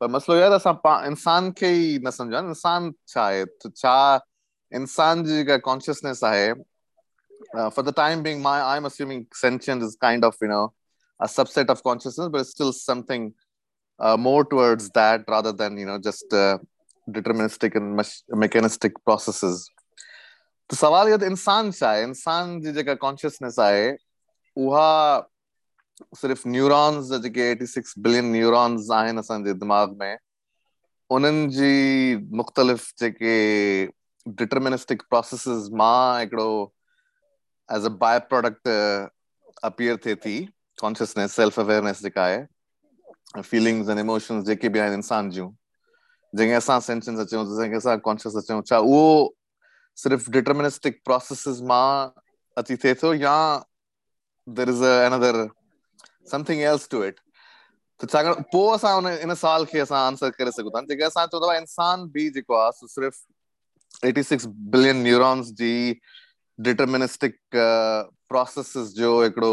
पर 0.00 0.34
आहे 0.34 0.50
त 0.50 0.52
असां 0.52 1.06
इंसान 1.06 1.50
खे 1.50 1.72
ई 1.72 1.98
न 2.04 2.10
सम्झा 2.10 2.38
इंसान 2.38 2.92
छा 3.08 3.22
आहे 3.22 3.44
छा 3.76 4.18
इंसान 4.72 5.24
जी 5.24 5.36
जेका 5.36 5.56
कॉन्शियसनेस 5.56 6.24
आहे। 6.24 6.54
For 7.74 7.82
the 7.82 7.92
time 7.92 8.22
being 8.22 8.40
my 8.40 8.60
i'm 8.62 8.84
assuming 8.84 9.26
sentient 9.34 9.82
is 9.82 9.96
kind 9.96 10.24
of 10.24 10.34
you 10.40 10.48
know 10.48 10.72
a 11.20 11.26
subset 11.26 11.66
of 11.68 11.82
consciousness 11.82 12.28
but 12.28 12.40
it's 12.40 12.50
still 12.50 12.72
something 12.72 13.34
uh, 14.00 14.16
more 14.16 14.44
towards 14.44 14.90
that 14.90 15.24
rather 15.28 15.52
than 15.52 15.76
you 15.76 15.86
know 15.86 15.98
just 15.98 16.32
uh, 16.32 16.58
deterministic 17.08 17.74
and 17.76 17.96
mechanistic 18.44 18.92
processes. 19.04 19.68
त 20.70 20.74
सवाल 20.74 21.16
त 21.16 21.22
इंसान 21.22 21.70
आहे 21.84 22.02
इंसान 22.02 22.60
जी 22.60 22.72
जेका 22.72 22.94
consciousness 23.04 23.58
आहे 23.60 23.88
उहा 24.56 24.88
सिर्फ़ु 26.20 26.50
न्यूरॉन्स 26.50 27.08
जा 27.10 27.18
जेके 27.24 27.50
एटी 27.50 27.66
सिक्स 27.66 27.94
बिलियन 28.04 28.30
न्यूरॉन्स 28.32 28.90
आहिनि 28.98 29.18
असांजे 29.18 29.52
दिमाग़ 29.64 29.90
में। 30.00 30.16
उन्हनि 31.10 31.48
जी 31.54 32.16
मुख़्तलिफ़ 32.36 32.86
जेके 33.00 33.34
डिटर्मिनिस्टिक 34.26 35.02
प्रोसेसिस 35.10 35.68
माँ 35.80 36.20
हिकिड़ो 36.20 36.50
as 37.68 37.86
a 37.86 37.90
by 38.04 38.18
product 38.30 38.68
appear 39.64 39.96
थिए 40.06 40.14
थी। 40.24 40.36
कॉन्शियसनेस 40.80 41.32
सेल्फ 41.36 41.58
अवेयरनेस 41.60 42.02
जेका 42.02 43.42
फीलिंग्स 43.42 43.88
एंड 43.88 43.98
इमोशंस 43.98 44.44
जेके 44.44 44.68
बि 44.68 44.78
आहिनि 44.78 44.96
इंसान 44.96 45.30
जूं 45.30 45.50
जंहिंखे 46.32 46.54
असां 46.56 46.78
सेंशंस 46.80 47.20
अचूं 47.20 47.44
जंहिंखे 47.54 47.76
असां 47.76 47.96
कॉन्शियस 48.08 48.36
अचूं 48.36 48.60
छा 48.70 48.78
उहो 48.78 49.34
सिर्फ़ु 49.98 50.32
डिटर्मिनिस्टिक 50.32 51.00
प्रोसेसिस 51.04 51.60
माँ 51.72 52.12
अची 52.56 52.76
थिए 52.84 52.94
थो 53.02 53.12
या 53.14 53.36
there 54.46 54.68
is 54.68 54.84
another 54.84 55.46
something 56.30 56.60
else 56.70 56.88
to 56.90 57.02
it 57.04 57.20
त 58.00 58.10
छाकाणि 58.12 58.42
पोइ 58.52 58.74
असां 58.74 58.96
उन 58.98 59.06
इन 59.12 59.34
सवाल 59.34 59.64
खे 59.72 59.78
असां 59.80 59.98
आंसर 60.06 60.30
करे 60.38 60.52
सघूं 60.52 60.70
था 60.76 60.80
जेके 60.88 61.04
असां 61.04 61.26
चवंदा 61.32 61.56
इंसान 61.56 62.06
बि 62.14 62.28
जेको 62.38 62.54
आहे 62.62 62.86
सिर्फ़ु 62.86 64.10
86 64.10 64.46
बिलियन 64.74 65.02
न्यूरॉन्स 65.02 65.52
जी 65.60 65.74
डिटर्मिनिस्टिक 66.58 67.36
प्रोसेसिस 67.54 68.94
जो 68.96 69.10
हिकिड़ो 69.22 69.52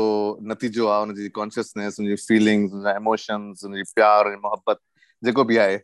नतीजो 0.52 0.88
आहे 0.88 1.06
हुनजी 1.06 1.30
कॉन्शियसनेस 1.38 2.00
हुनजी 2.00 2.16
फीलिंग्स 2.28 2.72
हुनजा 2.74 2.96
इमोशन्स 3.02 3.64
हुनजी 3.64 3.84
प्यार 3.96 4.36
मोहबत 4.46 4.80
जेको 5.24 5.44
बि 5.52 5.58
आहे 5.58 5.78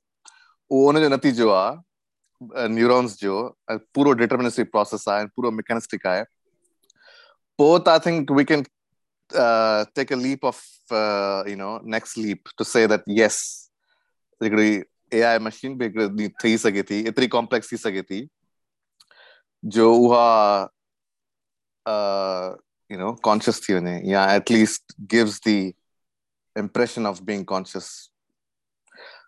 उहो 0.72 0.86
हुनजो 0.86 1.10
नतीजो 1.10 1.50
आहे 1.50 2.68
न्यूरॉन्स 2.76 3.18
जो 3.20 3.36
पूरो 3.72 4.12
डिटर्मिनिस्टिक 4.22 4.72
प्रोसेस 4.72 5.06
आहे 5.10 5.26
पूरो 5.36 5.52
मैकेनिस्टिक 5.52 6.08
पोइ 7.60 7.80
त 7.80 7.90
I 7.90 8.00
think 8.06 8.32
we 8.32 8.44
can 8.52 8.64
take 9.96 10.14
a 10.14 10.16
leap 10.16 10.46
of 10.46 10.62
you 11.50 11.56
know 11.58 11.80
next 11.96 12.18
leap 12.18 12.44
to 12.58 12.64
say 12.64 12.86
that 12.88 13.04
yes 13.20 13.40
हिकिड़ी 14.44 14.82
ए 15.14 15.22
आई 15.22 15.40
मशीन 15.40 15.78
बि 15.78 15.86
हिकिड़ी 15.86 16.30
थी 16.44 16.58
सघे 16.58 16.84
थी 16.84 17.00
एतिरी 17.08 17.28
कॉम्प्लेक्स 17.36 17.72
थी 17.72 17.78
सघे 17.78 18.02
थी, 18.02 18.28
जो 19.64 19.94
उहा 19.94 20.70
you 22.92 22.98
know, 23.00 23.14
conscious 23.28 23.60
थी 23.68 23.74
वञे 23.74 24.00
या 24.12 24.26
least 24.50 24.94
gives 25.08 25.40
the 25.40 25.74
impression 26.56 27.06
of 27.06 27.26
being 27.26 27.46
conscious. 27.46 28.12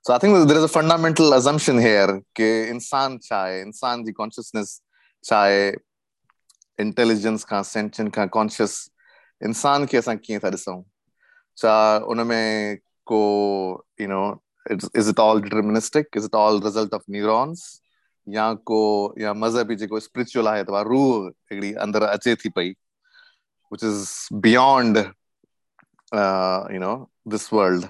so 0.06 0.14
i 0.14 0.18
think 0.18 0.48
there 0.48 0.58
is 0.58 0.64
a 0.64 0.72
fundamental 0.76 1.32
assumption 1.38 1.78
here 1.78 2.20
कि 2.36 2.48
इंसान 2.70 3.18
छा 3.24 3.42
आहे 3.42 3.60
इंसान 3.60 4.04
जी 4.04 4.12
consciousness 4.20 4.80
छा 5.24 5.38
आहे 5.42 5.68
इंटेलिजेंस 6.78 7.44
खां 7.50 7.62
सेंशन 7.62 8.08
खां 8.16 8.26
कॉन्शियस 8.38 8.78
इंसान 9.40 9.86
खे 9.86 9.96
असां 9.96 10.16
कीअं 10.24 10.40
था 10.44 10.48
ॾिसूं 10.56 10.82
छा 11.58 11.74
उन 12.14 12.26
में 12.26 12.78
को 13.06 13.22
you 14.00 14.08
know 14.08 14.24
is 14.98 15.08
it 15.08 15.18
all 15.18 15.40
deterministic 15.44 16.18
is 16.18 16.26
it 16.26 16.34
all 16.40 16.60
result 16.66 16.92
of 16.98 17.02
neurons 17.14 17.62
या 18.26 18.52
को 18.70 18.82
या 19.20 19.32
मज़हबी 19.34 19.76
जेको 19.76 20.00
स्पिरिचुअल 20.00 20.48
आहे 20.48 20.60
अथवा 20.62 20.80
रूह 20.88 21.26
हिकिड़ी 21.26 21.72
अंदरि 21.84 22.06
अचे 22.06 22.34
थी 22.44 22.48
पई 22.56 22.74
which 23.72 23.82
is 23.88 24.28
beyond 24.44 24.98
uh, 25.00 26.60
you 26.70 26.80
know 26.84 27.08
this 27.34 27.50
world 27.50 27.88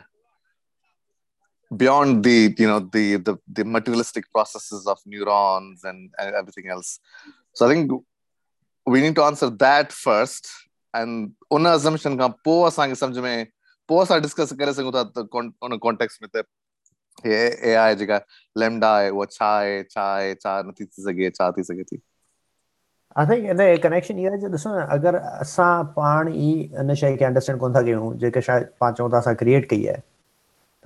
beyond 1.71 2.23
the 2.25 2.55
you 2.59 2.67
know 2.67 2.81
the 2.81 3.17
the, 3.17 3.37
the 3.59 3.65
materialistic 3.65 4.31
processes 4.31 4.87
of 4.87 4.99
neurons 5.07 5.85
and, 5.85 6.11
and 6.19 6.35
everything 6.35 6.69
else 6.69 7.01
so 7.55 7.67
i 7.67 7.69
think 7.73 7.91
we 8.87 9.01
need 9.01 9.15
to 9.15 9.23
answer 9.23 9.49
that 9.49 9.93
first 9.93 10.51
and 10.95 11.33
उन 11.51 11.67
assumption 11.75 12.19
खां 12.19 12.29
पोइ 12.45 12.67
असांखे 12.67 12.95
सम्झ 12.95 13.19
में 13.19 13.47
पोइ 13.89 14.03
असां 14.03 14.21
discuss 14.23 14.53
करे 14.59 14.73
सघूं 14.75 14.93
था 14.93 15.03
उन 15.39 15.79
कॉन्टेक्स्ट 15.83 16.23
में 16.23 16.29
त 16.37 16.45
हे 17.25 17.35
ए 17.71 17.75
आहे 17.75 17.95
जेका 17.97 18.19
लेमडा 18.59 18.89
आहे 18.97 19.11
उहा 19.11 19.25
छा 19.31 19.47
आहे 19.57 19.83
छा 19.83 20.03
आहे 20.15 20.35
छा 20.35 20.61
नथी 20.63 20.85
थी 20.85 21.03
सघे 21.03 21.31
छा 21.31 21.51
थी 21.57 21.63
सघे 21.65 21.83
थी 21.83 22.01
आई 23.17 23.27
थिंक 23.27 23.51
इन 23.51 23.77
कनेक्शन 23.83 24.19
इहा 24.19 24.31
आहे 24.33 24.49
ॾिसो 24.53 24.71
न 24.77 24.85
अगरि 24.97 25.17
असां 25.41 25.85
पाण 25.97 26.29
ई 26.35 26.51
इन 26.81 26.95
शइ 26.95 27.17
खे 27.17 27.25
अंडरस्टैंड 27.25 27.59
कोन 27.61 27.75
था 27.75 27.83
कयूं 27.83 28.17
जेके 28.19 28.43
शायदि 28.43 28.67
पाण 28.81 28.93
चऊं 28.93 29.13
था 29.13 29.19
असां 29.19 29.35
क्रिएट 29.35 29.69
कई 29.71 29.87
आहे 29.87 30.01
त 30.01 30.16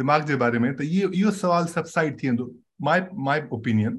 दिमाग़ 0.00 0.24
जे 0.26 0.36
बारे 0.42 0.58
में, 0.58 0.74
त 0.76 0.80
इहो 0.82 1.08
इहो 1.10 1.30
सुवाल 1.40 1.66
सबसाइड 1.76 2.22
थी 2.22 2.28
वेंदो 2.28 2.50
माई 2.82 3.00
माई 3.28 3.40
ओपिनियन 3.52 3.96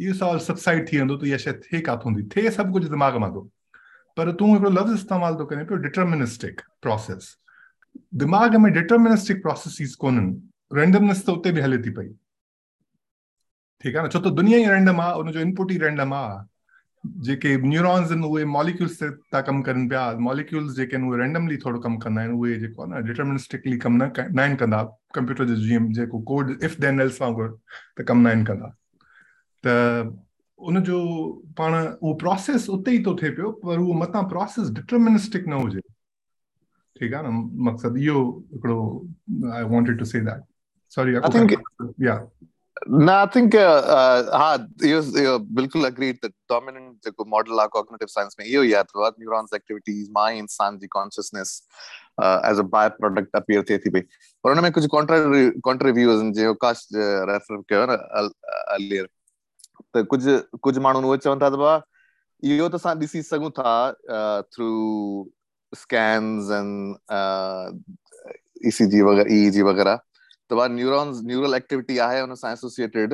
इहो 0.00 0.14
सुवाल 0.14 0.38
सबसाइड 0.48 0.92
थी 0.92 0.98
वेंदो 0.98 1.16
त 1.16 1.24
इहा 1.30 1.36
शइ 1.44 1.52
थिए 1.66 1.80
काथूं 1.88 2.14
थी 2.16 2.22
थिए 2.34 2.50
सभु 2.58 2.72
कुझु 2.72 2.88
दिमाग़ 2.88 3.18
माँ 3.24 3.30
थो 3.34 3.42
पर 4.16 4.30
तूं 4.40 4.48
हिकिड़ो 4.52 4.70
लफ़्ज़ 4.70 4.94
इस्तेमालु 4.94 5.38
थो 5.38 5.44
करे 5.50 5.64
पियो 5.70 5.78
डिटर्मिनिस्टिक 5.86 6.60
प्रोसेस 6.82 7.36
दिमाग़ 8.22 8.56
में 8.62 8.72
डिटर्मिनिस्टिक 8.72 9.42
प्रोसेसिस 9.42 9.94
कोन्हनि 10.02 10.78
रेंडमनेस 10.78 11.24
त 11.26 11.30
उते 11.30 11.52
बि 11.52 11.60
हले 11.60 11.78
थी 11.86 11.90
पई 11.98 12.08
ठीकु 13.82 13.98
आहे 13.98 14.06
न? 14.06 14.10
छो 14.10 14.18
त 14.18 14.32
दुनिया 14.34 14.58
ई 14.58 14.66
रैंडम 14.74 15.00
आहे 15.00 15.18
उनजो 15.20 15.40
इनपुट 15.40 15.72
ई 15.72 15.78
रैंडम 15.78 16.14
आहे 16.14 16.38
जेके 17.26 17.56
न्यूरॉन्स 17.68 18.10
आहिनि 18.10 18.26
उहे 18.26 18.44
मॉलिक्यूल्स 18.44 18.98
ते 19.02 19.10
था 19.34 19.40
कमु 19.48 19.62
कनि 19.62 19.86
पिया। 19.88 20.02
मॉलिक्यूल्स 20.28 20.74
जेके 20.76 20.96
आहिनि 20.96 21.08
उहे 21.10 21.18
रैंडमली 21.20 21.56
थोरो 21.64 21.78
कमु 21.86 21.98
कंदा 22.04 22.20
आहिनि। 22.20 22.34
उहे 22.38 22.58
जेको 22.60 22.82
आहे 22.82 23.00
न 23.00 23.04
डिटर्मिनिस्टिकली 23.06 23.76
कमु 23.84 23.96
न 24.04 24.10
न 24.18 24.38
आहिनि 24.40 24.56
कंदा। 24.56 24.82
कंप्यूटर 25.14 25.44
जो 25.44 25.56
जीअं 25.56 25.92
जेको 25.92 26.20
कोड 26.30 26.50
इफ़ 26.64 26.80
देन 26.80 27.00
एल्स 27.00 27.20
वांगुरु 27.22 27.56
त 27.98 28.06
कमु 28.08 28.22
न 28.22 28.26
आहिनि 28.26 28.44
कंदा। 28.44 28.68
त 29.64 30.18
उनजो 30.58 30.98
पाण 31.58 31.74
उहो 31.74 32.14
प्रोसेस 32.14 32.68
उते 32.70 32.90
ई 32.92 33.02
थो 33.06 33.14
थिए 33.22 33.30
पियो 33.36 33.50
पर 33.64 33.78
उहो 33.78 33.92
मतां 34.00 34.22
प्रोसेस 34.28 34.70
डिटर्मिनिस्टिक 34.80 35.48
न 35.48 35.52
हुजे। 35.52 35.80
ठीकु 37.00 37.16
आहे 37.16 37.24
न? 37.28 37.30
मक़सदु 37.68 37.96
इहो 38.00 38.20
हिकिड़ो 38.54 38.78
I 39.52 39.62
wanted 39.74 39.98
to 39.98 40.04
say 40.04 40.20
that 40.20 40.42
sorry 40.94 41.14
I 42.76 42.86
think- 42.86 43.00
या 43.00 43.06
न 43.06 43.08
आई 43.08 43.26
थिंक 43.34 43.54
हा 44.34 44.54
इहो 44.88 45.38
बिल्कुलु 45.38 45.84
अग्रीड 45.86 46.18
त 46.24 46.26
डोमिनेंट 46.26 46.92
जेको 47.04 47.24
मॉडल 47.24 47.58
आहे 47.58 47.68
कॉग्निटिव 47.72 48.08
साइंस 48.08 48.36
में 48.40 48.46
ई 48.46 48.72
आहे 48.72 48.82
त 48.82 49.14
न्यूरॉन्स 49.20 49.54
एक्टिविटीज़ 49.54 50.10
माँ 50.12 50.30
ई 50.32 50.38
इंसान 50.38 50.78
जी 50.78 50.86
consciousness 50.86 51.62
as 52.22 52.58
a 52.58 52.62
byproduct 52.88 53.36
appear 53.36 53.62
थिए 53.70 53.78
थी 53.78 53.90
पई 53.90 54.00
पर 54.44 54.50
हुन 54.50 54.62
में 54.62 54.72
कुझु 54.72 54.88
कॉन्ट्रा 54.88 55.18
कॉन्ट्रा 55.64 55.90
व्यूज़ 55.90 56.16
आहिनि 56.16 56.32
जीअं 56.32 56.54
काश 56.54 56.88
रेफर 56.94 57.62
कयो 57.68 57.86
न 57.90 57.96
अर्लियर 58.74 59.08
त 59.96 60.06
कुझु 60.10 60.38
कुझु 60.62 60.80
माण्हू 60.80 61.08
उहे 61.08 61.18
चवनि 61.18 61.40
था 61.42 61.50
त 61.50 61.60
बा 61.64 61.80
इहो 62.42 62.68
त 62.68 62.74
असां 62.74 62.94
ॾिसी 63.00 63.22
सघूं 63.22 63.50
था 63.58 63.74
थ्रू 64.54 64.68
स्कैन्स 65.72 66.50
एंड 66.50 66.96
ईसीजी 68.66 69.00
वग़ैरह 69.02 69.34
ईईजी 69.34 69.62
वग़ैरह। 69.62 69.98
त 70.50 70.54
बा 70.54 70.66
न्यूरॉन्स 70.68 71.20
न्यूरल 71.26 71.54
एक्टिविटी 71.54 71.98
आहे 72.06 72.20
हुन 72.20 72.34
सां 72.42 72.52
एसोसिएटेड 72.52 73.12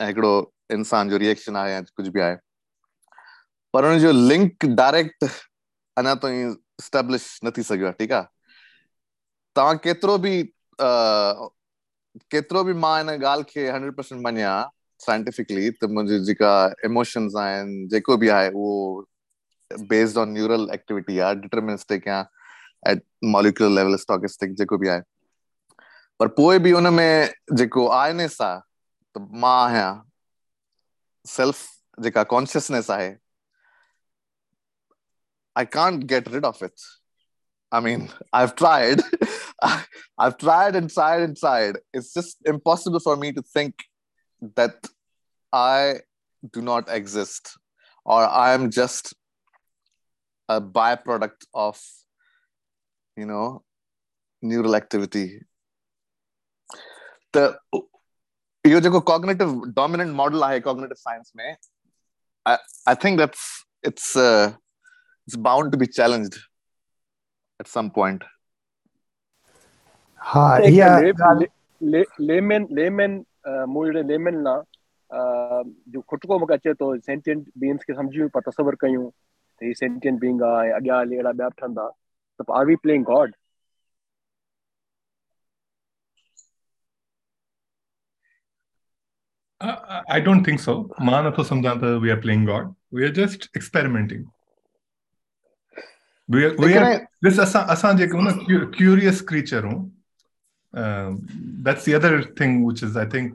ऐं 0.00 0.12
इंसान 0.74 1.08
जो 1.10 1.16
रिएक्शन 1.18 1.56
आहे 1.56 1.72
या 1.72 1.80
कुझु 1.96 2.10
बि 2.10 2.20
आहे 2.20 2.36
पर 3.74 3.84
हुन 3.84 3.98
जो 3.98 4.12
लिंक 4.12 4.64
डायरेक्ट 4.82 5.24
अञा 5.96 6.14
ताईं 6.24 6.54
स्टेब्लिश 6.82 7.26
न 7.44 7.50
थी 7.56 7.62
ठीकु 8.02 8.14
आहे 8.14 8.24
तव्हां 9.56 9.76
केतिरो 9.86 10.16
अ, 10.42 11.48
केतिरो 12.30 12.62
बि 12.64 12.72
माँ 12.84 12.96
हिन 12.98 13.10
ॻाल्हि 13.24 13.44
खे 13.48 13.68
हंड्रेड 13.70 13.94
परसेंट 13.96 14.22
मञिया 14.26 14.54
साइंटिफिकली 15.00 15.70
त 15.82 15.84
मुंहिंजी 15.96 16.18
जेका 16.26 16.52
इमोशंस 16.84 17.36
आहिनि 17.42 17.86
जेको 17.94 18.16
बि 18.22 18.28
आहे 18.38 18.48
उहो 18.50 19.86
बेस्ड 19.90 20.18
ऑन 20.18 20.32
न्यूरल 20.32 20.68
एक्टिविटी 20.74 21.18
आहे 21.26 21.34
डिटर्मिनिस्टिक 21.44 22.06
या 22.08 22.24
एट 22.90 23.02
मॉलिकुलर 23.36 23.70
लेवल 23.80 23.96
स्टॉकिस्टिक 24.04 24.54
जेको 24.62 24.78
बि 24.84 24.88
आहे 24.88 25.02
पर 26.20 26.28
पोइ 26.36 26.58
बि 26.58 26.70
हुन 26.70 26.92
में 26.94 27.32
जेको 27.56 27.88
आयनेस 27.88 28.40
आहे 28.42 28.60
त 29.16 29.26
माँ 29.42 29.56
आहियाँ 29.66 29.92
सेल्फ 31.26 31.66
जेका 32.02 32.22
कॉन्शियसनेस 32.36 32.90
आहे 32.90 33.16
I 35.56 35.64
can't 35.64 36.06
get 36.06 36.30
rid 36.30 36.44
of 36.44 36.62
it. 36.62 36.80
I 37.72 37.80
mean, 37.80 38.08
I've 38.32 38.54
tried. 38.56 39.00
I've 40.18 40.36
tried 40.38 40.76
and 40.76 40.88
tried 40.88 41.22
and 41.22 41.36
tried. 41.36 41.78
It's 41.92 42.14
just 42.14 42.38
impossible 42.44 43.00
for 43.00 43.16
me 43.16 43.32
to 43.32 43.42
think 43.42 43.74
that 44.56 44.86
I 45.52 46.00
do 46.52 46.62
not 46.62 46.88
exist 46.88 47.58
or 48.04 48.22
I 48.24 48.52
am 48.52 48.70
just 48.70 49.14
a 50.48 50.60
byproduct 50.60 51.46
of, 51.52 51.80
you 53.16 53.26
know, 53.26 53.62
neural 54.40 54.76
activity. 54.76 55.42
The 57.34 57.42
इहो 58.64 58.80
जेको 58.80 59.00
cognitive 59.10 59.52
dominant 59.74 60.14
model 60.20 60.42
आहे 60.44 60.60
cognitive 60.60 60.98
science 60.98 61.32
में 61.36 61.56
I, 62.46 62.56
I 62.86 62.94
think 62.94 63.18
that's 63.18 63.64
it's 63.82 64.16
uh, 64.16 64.52
it's 65.28 65.36
bound 65.36 65.72
to 65.72 65.78
be 65.78 65.86
challenged 65.86 66.38
at 67.60 67.68
some 67.68 67.90
point. 67.90 68.22
हा 70.20 70.58
ले- 71.82 72.04
lemon 72.20 72.66
lemon 72.72 73.18
अ, 73.46 73.64
lemon 74.06 74.42
लाइ 74.44 74.58
अ, 75.10 75.62
जो 75.92 76.00
खुटको 76.08 76.38
मूंखे 76.38 76.54
अचे 76.54 76.74
थो 76.74 76.96
सेंटियंट 76.98 77.46
बींग्स 77.58 77.84
खे 77.84 77.94
सम्झूं 77.94 78.28
पर 78.34 78.40
तसवर 78.48 78.74
कयूं 78.80 79.08
त 79.10 79.62
ही 79.62 79.74
सेंटियंट 79.74 80.20
बींग 80.20 80.42
आहे 80.42 80.68
ऐं 80.68 80.74
अॻियाँ 80.74 81.00
हली 81.00 81.14
अहिड़ा 81.16 81.30
ॿिया 81.30 81.48
बि 81.48 81.60
ठहंदा 81.60 81.88
त 82.40 82.50
are 82.58 82.66
we 82.66 82.76
playing 82.82 83.04
God 83.04 83.34
I, 89.61 90.01
I 90.17 90.19
don't 90.19 90.43
think 90.43 90.59
so. 90.59 90.73
मां 91.01 91.23
नथो 91.27 91.43
सम्झां 91.51 91.75
त 91.81 91.91
we 92.05 92.11
are 92.15 92.21
playing 92.25 92.45
God. 92.45 92.73
We 92.91 93.05
are 93.07 93.11
just 93.11 93.49
experimenting. 93.55 94.25
We 96.29 96.43
are, 96.45 96.53
we 96.57 96.67
लेकिन 96.67 96.83
are 96.83 97.07
this 97.27 97.39
असां 97.39 97.63
असां 97.75 97.95
जेको 97.97 98.21
न 98.21 98.33
cu- 98.45 98.67
curious 98.77 99.21
creature 99.31 99.61
हूं 99.65 99.79
um, 100.73 101.17
that's 101.63 101.85
the 101.85 101.95
other 101.95 102.21
thing 102.39 102.63
which 102.63 102.83
is 102.83 102.97
I 102.97 103.05
think 103.15 103.33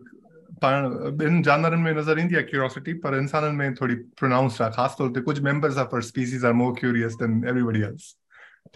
पाण 0.63 0.87
ॿिनि 1.21 1.43
जानवरनि 1.43 1.83
में 1.83 1.93
नज़र 1.95 2.19
ईंदी 2.21 2.35
आहे 2.37 2.45
क्यूरियोसिटी 2.45 2.93
पर 3.05 3.17
इंसाननि 3.19 3.57
में 3.57 3.75
थोरी 3.75 3.95
प्रोनाउंस्ड 4.21 4.63
आहे 4.63 4.71
ख़ासि 4.77 4.95
तौर 4.99 5.11
ते 5.17 5.21
कुझु 5.29 5.43
members 5.43 5.77
of 5.85 5.95
our 5.95 6.03
species 6.09 6.45
are 6.45 6.53
more 6.63 6.75
curious 6.81 7.17
than 7.23 7.41
everybody 7.53 7.83
else 7.87 8.09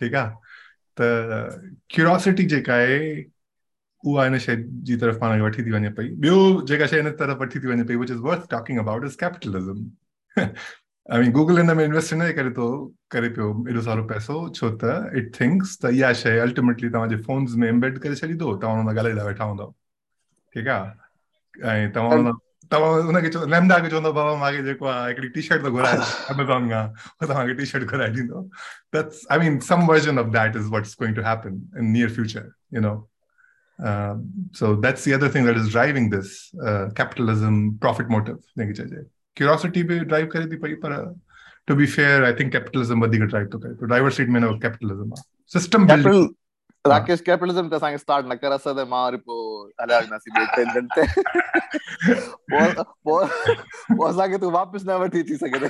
ठीकु 0.01 0.17
आहे 0.17 0.31
त 0.97 1.11
क्यूरियोसिटी 1.95 2.45
जेका 2.55 2.75
आहे 2.75 2.99
उहा 4.04 4.24
हिन 4.24 4.38
शइ 4.40 4.56
जी 4.90 4.96
तरफ़ 4.98 5.18
पाण 5.20 5.38
खे 5.38 5.42
वठी 5.46 5.64
थी 5.66 5.72
वञे 5.72 5.90
पई। 6.00 6.10
ॿियो 6.24 6.62
जेका 6.68 6.86
शइ 6.88 7.02
हिन 7.02 7.12
तरफ़ 7.22 7.38
वठी 7.42 7.60
थी 7.60 7.68
वञे 7.68 7.84
पई 7.84 7.96
which 8.04 8.12
is 8.12 8.20
worth 8.28 8.50
talking 8.52 8.80
about 8.80 9.06
is 9.06 9.18
capitalism 9.20 9.86
I 10.38 11.20
mean 11.20 11.32
Google 11.32 11.58
हिन 11.58 11.76
में 11.78 11.84
इन्वेस्ट 11.86 12.14
हिन 12.14 12.32
करे 12.40 12.52
थो 12.58 12.70
करे 13.12 13.30
पियो 13.38 13.48
एॾो 13.70 13.82
सारो 13.82 14.04
पैसो 14.08 14.38
छो 14.56 14.70
त 14.84 15.12
इट 15.22 15.32
थिंक्स 15.40 15.78
त 15.84 15.92
इहा 15.94 16.12
शइ 16.24 16.38
अल्टीमेटली 16.40 16.90
तव्हांजे 16.90 17.18
फोन्स 17.28 17.56
में 17.62 17.68
एम्बेड 17.68 17.98
करे 18.00 18.16
छॾींदो 18.16 18.56
तव्हां 18.58 18.78
हुन 18.78 18.86
सां 18.88 18.96
ॻाल्हाईंदा 18.96 19.24
वेठा 19.26 19.44
हूंदव। 19.44 19.74
ठीकु 20.56 20.70
आहे 20.70 21.78
ऐं 21.84 21.92
तव्हां 21.96 22.34
तव्हां 22.72 23.02
हुनखे 23.04 23.30
चवंदो 23.30 23.48
लैमडा 23.52 23.78
खे 23.80 23.90
चवंदो 23.90 24.12
बाबा 24.14 24.36
मूंखे 24.40 24.64
जेको 24.64 24.86
आहे 24.86 25.08
हिकिड़ी 25.10 25.30
टी 25.36 25.42
शर्ट 25.42 25.64
थो 25.66 25.72
घुराए 25.72 25.98
अमेज़ॉन 26.34 26.70
खां 26.72 26.84
उहो 26.88 27.28
तव्हांखे 27.28 27.54
टी 27.60 27.66
शर्ट 27.66 27.84
घुराए 27.90 28.10
ॾींदो। 28.18 28.42
That's 28.96 29.26
I 29.32 29.40
mean 29.40 29.60
some 29.70 29.86
version 29.88 30.20
of 30.20 30.28
that 30.38 30.56
is 30.58 30.68
what's 30.76 30.96
going 31.00 31.16
to 31.16 31.22
happen 31.30 31.62
in 31.80 31.92
near 31.92 32.14
future 32.16 32.52
you 32.74 32.82
know 32.82 32.94
Um, 33.80 34.50
so 34.52 34.76
that's 34.76 35.04
the 35.04 35.14
other 35.14 35.30
thing 35.30 35.46
that 35.46 35.56
is 35.56 35.70
driving 35.70 36.10
this 36.10 36.52
uh, 36.66 36.90
capitalism 36.96 37.78
profit 37.80 38.10
motive. 38.10 38.40
Curiosity 39.36 39.84
be 39.84 40.00
drive 40.00 40.28
karedi 40.28 40.58
pahi 40.58 40.82
para. 40.82 41.14
To 41.68 41.76
be 41.76 41.86
fair, 41.86 42.26
I 42.26 42.34
think 42.34 42.52
capitalism 42.52 43.02
badhiga 43.02 43.30
drive 43.30 43.50
to 43.52 43.60
kare. 43.60 43.76
To 43.76 43.88
driver 43.88 44.12
seat 44.12 44.28
mein 44.28 44.60
capitalism 44.60 45.14
system 45.46 45.88
Capital- 45.88 46.12
building. 46.12 46.36
Rakesh 46.86 47.22
capitalism 47.22 47.66
Sange 47.80 47.98
start 47.98 48.30
ನಕ್ಕ 48.30 48.44
ರಸದ 48.46 48.80
ಮಾರಿಪು 48.80 49.36
ಅಲಾಗ್ನ 49.84 50.18
ಸಿಬೇಕಂತೆ 50.18 51.04
ಹೊಸಾಗೆ 54.02 54.38
ತು 54.38 54.50
ವಾಪಸ್ 54.50 54.86
ನಾವ 54.86 55.08
ಟೀಚಿ 55.08 55.36
ಸಗದೆ 55.36 55.70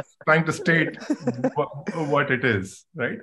trying 0.00 0.44
to 0.48 0.52
state 0.56 0.98
what 1.56 2.32
it 2.36 2.44
is 2.50 2.74
right 3.02 3.22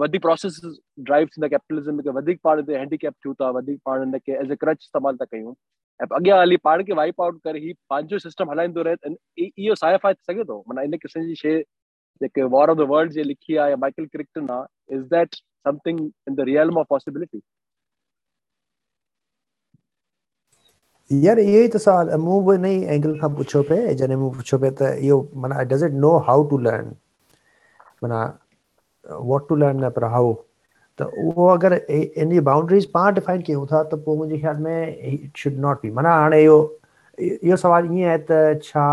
वधीक 0.00 0.22
process 0.22 0.60
drive 1.00 1.26
थींदा 1.36 1.48
capitalism 1.48 2.00
खे 2.02 2.10
वधीक 2.18 2.40
पाण 2.44 2.58
हिते 2.58 2.76
हैंडीकैप 2.78 3.14
थियूं 3.24 3.34
था 3.40 3.50
वधीक 3.58 3.80
पाण 3.86 4.00
हिनखे 4.00 4.32
एज़ 4.42 4.52
ए 4.52 4.56
क्रच 4.56 4.78
इस्तेमालु 4.82 5.16
था 5.20 5.24
कयूं। 5.24 5.54
ऐं 6.00 6.06
अॻियाँ 6.16 6.40
हली 6.40 6.56
पाण 6.64 6.82
खे 6.84 6.92
वाइप 6.94 7.20
आउट 7.22 7.40
करे 7.44 7.60
ही 7.60 7.72
पंहिंजो 7.90 8.18
सिस्टम 8.18 8.50
हलाईंदो 8.50 8.82
रहे 8.88 9.14
इहो 9.46 9.74
साइफाइ 9.74 10.14
थी 10.14 10.32
सघे 10.32 10.44
थो। 10.44 10.58
माना 10.68 10.82
इन 10.82 10.96
क़िस्म 11.02 11.22
जी 11.26 11.34
शइ 11.42 11.60
जेके 12.20 12.42
वॉर 12.54 12.70
ऑफ़ 12.70 12.78
द 12.78 12.86
वर्ल्ड 12.90 13.12
जे 13.12 13.22
लिखी 13.22 13.56
आहे, 13.56 13.70
या 13.70 13.76
माइकल 13.76 14.06
क्रिक्टन 14.06 14.50
आहे 14.50 14.96
is 14.96 15.04
that 15.14 15.34
something 15.34 16.00
in 16.00 16.34
the 16.34 16.40
realm 16.48 16.78
of 16.78 16.86
possibility 16.90 17.42
यार, 21.10 21.38
इहो 21.38 21.62
ई 21.62 21.68
त 21.68 21.76
सवाल 21.76 22.10
मूं 22.20 22.44
बि 22.46 22.54
इन 22.54 22.64
ई 22.64 22.82
एंगल 22.94 23.18
खां 23.20 23.34
पुछियो 23.34 23.62
पिए, 23.62 23.94
जॾहिं 23.94 24.16
मूं 24.16 24.30
पुछियो 24.34 24.58
पिए 24.60 24.70
त 24.70 24.96
इहो, 25.00 25.18
माना 25.34 25.62
does 25.62 25.84
it 25.84 25.92
know 26.04 26.16
how 26.28 26.44
to 26.50 26.58
learn 26.58 26.86
माना 28.02 28.20
वॉट 29.10 29.48
टू 29.48 29.56
लर्न 29.56 29.88
पर 29.98 30.04
हाउ 30.16 30.34
त 30.98 31.02
उहो 31.24 31.46
अगरि 31.54 31.76
इन 32.22 32.30
जी 32.30 32.40
बाउंड्रीज़ 32.48 32.86
पाण 32.94 33.14
डिफाइन 33.14 33.42
कयूं 33.48 33.66
था, 33.72 33.82
त 33.82 33.94
पोइ 34.04 34.16
मुंहिंजे 34.18 34.38
ख़्याल 34.40 34.56
में 34.66 34.98
इट 35.12 35.36
शुड 35.44 35.56
नॉट 35.66 35.82
बी 35.82 35.90
माना 35.98 36.14
हाणे 36.20 36.42
इहो 36.44 36.58
इहो 37.18 37.56
सुवाल 37.64 37.88
ईअं 37.98 38.08
आहे 38.08 38.18
त 38.30 38.60
छा 38.64 38.86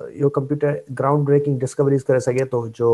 इहो 0.00 0.28
कंप्यूटर 0.36 0.80
ग्राउंड 1.00 1.24
ब्रेकिंग 1.26 1.58
डिस्कवरीज़ 1.60 2.04
करे 2.08 2.20
सघे 2.28 2.44
थो 2.52 2.66
जो 2.80 2.92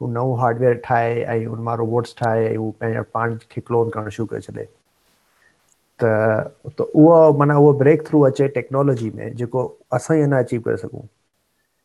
हू 0.00 0.06
नओं 0.12 0.36
हार्डवेयर 0.40 0.74
ठाहे 0.84 1.20
ऐं 1.34 1.44
उन 1.46 1.60
माँ 1.68 1.76
रोबोट्स 1.76 2.14
ठाहे 2.18 2.46
ऐं 2.48 2.56
हू 2.56 2.70
पंहिंजा 2.80 3.02
पाण 3.14 3.36
खे 3.50 3.60
क्लोन 3.66 3.90
करणु 3.98 4.10
शुरू 4.18 4.26
करे 4.34 4.40
छॾे 4.48 4.64
त 6.00 6.04
त 6.78 6.80
उहो 7.00 7.16
माना 7.38 7.56
उहो 7.62 7.72
ब्रेक 7.82 8.06
थ्रू 8.06 8.20
अचे 8.30 8.48
टेक्नोलॉजी 8.58 9.10
में 9.18 9.34
जेको 9.42 9.64
असां 9.98 10.16
ई 10.18 10.26
न 10.26 10.38
अचीव 10.44 10.60
करे 10.68 10.76
सघूं 10.84 11.02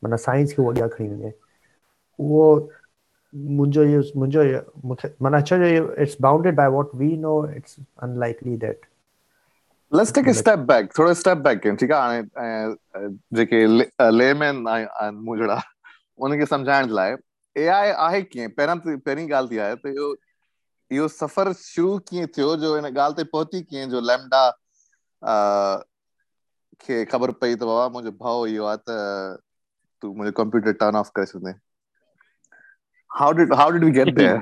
माना 0.03 0.15
साइंस 0.27 0.53
खे 0.55 0.61
उहो 0.61 0.71
अॻियाँ 0.71 0.89
खणी 0.95 1.07
वञे 1.13 1.31
उहो 2.19 2.45
इहो 3.33 4.01
मूंखे 4.19 5.13
माना 5.21 5.41
छो 5.41 5.57
जो 5.57 5.93
it's 6.03 6.17
bounded 6.21 6.55
by 6.55 6.67
what 6.69 6.95
we 6.95 7.15
know 7.17 7.35
it's 7.55 7.77
unlikely 8.03 8.57
that 8.65 8.85
let's 9.91 10.13
take 10.13 10.27
a 10.27 10.31
step 10.41 10.59
back 10.71 10.89
Thoreau 10.97 11.13
step 11.13 11.37
back 11.47 11.61
कयूं 11.63 11.75
ठीकु 11.81 11.93
हाणे 11.93 12.21
जेके 13.37 13.65
लेमैन 14.11 14.67
आहिनि 14.67 15.17
मुंहिंजड़ा 15.17 15.61
उनखे 16.25 16.45
सम्झाइण 16.45 16.87
जे 16.87 16.93
लाइ 16.93 17.15
ए 17.55 17.67
आई 17.77 17.89
आहे 18.07 18.21
कीअं 18.21 18.49
पहिरीं 18.59 19.29
ॻाल्हि 19.31 19.55
थी 19.55 19.59
आहे 19.65 19.75
त 19.75 19.93
इहो 19.95 20.13
इहो 20.91 21.07
सफ़र 21.07 21.51
शुरू 21.59 21.97
कीअं 22.09 22.27
थियो 22.37 22.55
जो 22.63 22.75
हिन 22.75 22.85
ॻाल्हि 22.85 23.15
ते 23.17 23.23
पहुती 23.33 23.61
कीअं 23.61 23.89
जो 23.89 24.01
लैमडा 24.09 24.43
खे 26.81 27.03
ख़बर 27.11 27.31
पई 27.41 27.55
त 27.55 27.63
बाबा 27.69 27.87
मुंहिंजो 27.89 28.17
भाउ 28.23 28.45
इहो 28.53 28.65
आहे 28.71 28.77
त 28.89 28.97
तूं 30.01 30.09
मुंहिंजो 30.15 30.31
कंप्यूटर 30.43 30.73
टर्न 30.83 30.95
ऑफ़ 31.03 31.11
करे 31.15 31.25
छॾे 31.33 31.53
how 33.21 33.29
did 33.39 33.53
how 33.61 33.69
did 33.71 33.83
we 33.83 33.91
get 33.99 34.13
there? 34.21 34.41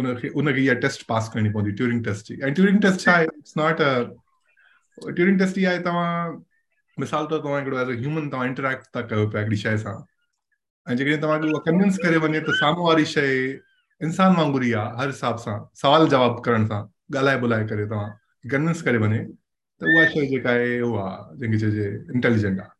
उनखे 0.00 0.28
उनखे 0.40 0.64
इहा 0.64 0.74
टेस्ट 0.86 1.06
पास 1.08 1.30
करणी 1.34 1.50
पवंदी 1.52 1.72
ट्यूरिंग 1.80 2.04
टेस्ट 2.04 2.28
जी। 2.28 2.40
ऐं 2.44 2.52
ट्यूरिंग 2.54 2.80
टेस्ट 2.82 3.00
छा 3.00 3.12
आहे 3.12 3.24
it's 3.24 3.56
not 3.56 3.80
a 3.80 3.92
Turing 5.10 5.38
test 5.38 5.58
इहा 5.58 5.70
आहे 5.70 5.80
तव्हां 5.84 6.10
मिसाल 6.98 7.26
तौरु 7.30 7.42
तव्हां 7.42 7.58
हिकिड़ो 7.60 7.78
एज़ 7.80 7.90
अ 7.90 8.00
ह्यूमन 8.00 8.28
तव्हां 8.30 8.48
इंटरेक्ट 8.48 8.86
था 8.96 9.00
कयो 9.12 9.28
पिया 9.30 9.42
हिकिड़ी 9.42 9.56
शइ 9.62 9.78
सां। 9.78 9.96
ऐं 10.86 10.96
जेकॾहिं 10.96 11.20
तव्हांखे 11.22 11.48
उहा 11.48 11.60
कन्विंस 11.70 11.98
करे 12.04 12.16
वञे 12.26 12.40
त 12.40 12.54
साम्हूं 12.60 12.86
वारी 12.86 13.04
शइ 13.14 13.32
इंसान 14.00 14.36
वांगुरु 14.36 14.64
ई 14.66 14.72
आहे 14.82 14.96
हर 15.00 15.06
हिसाब 15.08 15.36
सां 15.44 15.58
सवाल 15.82 16.08
जवाबु 16.14 16.40
करण 16.46 16.66
सां 16.66 16.80
ॻाल्हाए 17.16 17.40
ॿोलाए 17.40 17.66
करे 17.72 17.86
तव्हां 17.90 18.08
कन्विंस 18.52 18.82
करे 18.88 18.98
वञे 19.04 19.18
त 19.80 19.92
उहा 19.92 20.04
शइ 20.14 20.26
जेका 20.32 20.50
आहे 20.50 20.80
उहा 20.88 21.06
जंहिंखे 21.40 21.58
चइजे 21.60 21.86
इंटेलिजेंट 22.14 22.60
आहे। 22.60 22.70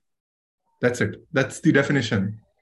That's 0.82 1.02
it 1.02 1.16
that's 1.34 1.62
the 1.64 1.72
definition 1.72 2.26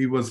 he 0.00 0.06
was 0.12 0.30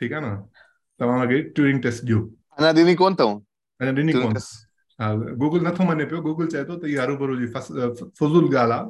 ठीकु 0.00 0.14
आहे 0.14 0.24
न? 0.26 0.36
तव्हांखे 1.00 1.40
ट्यूरिंग 1.56 1.80
टेस्ट 1.82 2.04
ॾियो 2.04 2.18
अञा 2.58 2.70
ॾिनी 2.80 2.94
कोन 3.02 3.14
अथऊं 3.14 3.38
अञा 3.80 3.92
ॾिनी 4.00 4.14
कोन? 4.22 4.36
हा 4.98 5.06
गूगल 5.42 5.66
नथो 5.66 5.84
मञे 5.90 6.04
पियो 6.12 6.20
गूगल 6.26 6.46
चए 6.54 6.64
थो 6.70 6.76
त 6.82 6.90
इहा 6.94 7.02
हरूभरू 7.04 7.36
जी 7.42 7.46
फज़ूल 7.56 8.54
ॻाल्हि 8.56 8.78
आहे 8.78 8.84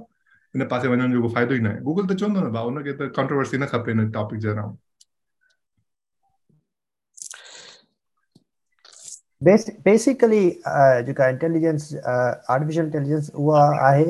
हिन 0.55 0.67
पासे 0.69 0.89
वञण 0.95 1.13
जो 1.13 1.23
को 1.23 1.29
फ़ाइदो 1.35 1.55
ई 1.55 1.61
न 1.67 1.67
आहे 1.73 1.81
गूगल 1.89 2.07
त 2.15 2.19
चवंदो 2.23 2.41
न 2.49 2.53
भाउ 2.59 2.71
हुनखे 2.71 2.93
त 3.03 3.11
कॉन्ट्रोवर्सी 3.21 3.59
न 3.65 3.67
खपे 3.75 3.93
हिन 3.99 4.11
टॉपिक 4.19 4.41
जे 4.47 4.49
अराउंड 4.57 4.79
बेसिकली 9.85 10.41
जेका 11.07 11.29
इंटेलिजेंस 11.35 11.89
आर्टिफिशियल 12.07 12.87
इंटेलिजेंस 12.87 13.31
उहा 13.45 13.63
आहे 13.89 14.05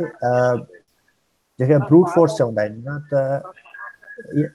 जेके 1.58 1.78
ब्रूट 1.90 2.08
फोर्स 2.14 2.36
चवंदा 2.38 2.62
आहिनि 2.62 2.82
न 2.88 2.98
त 3.12 4.54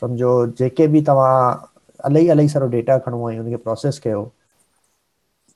सम्झो 0.00 0.30
जेके 0.58 0.86
बि 0.94 1.00
तव्हां 1.08 2.10
इलाही 2.10 2.30
इलाही 2.30 2.48
सारो 2.48 2.66
डेटा 2.76 2.98
खणो 3.06 3.30
ऐं 3.30 3.38
उनखे 3.40 3.56
प्रोसेस 3.68 3.98
कयो 4.06 4.24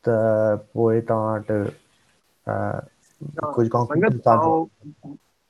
त 0.04 0.14
पोइ 0.74 1.00
तव्हां 1.10 1.38
वटि 1.40 1.58
कुझु 3.54 3.68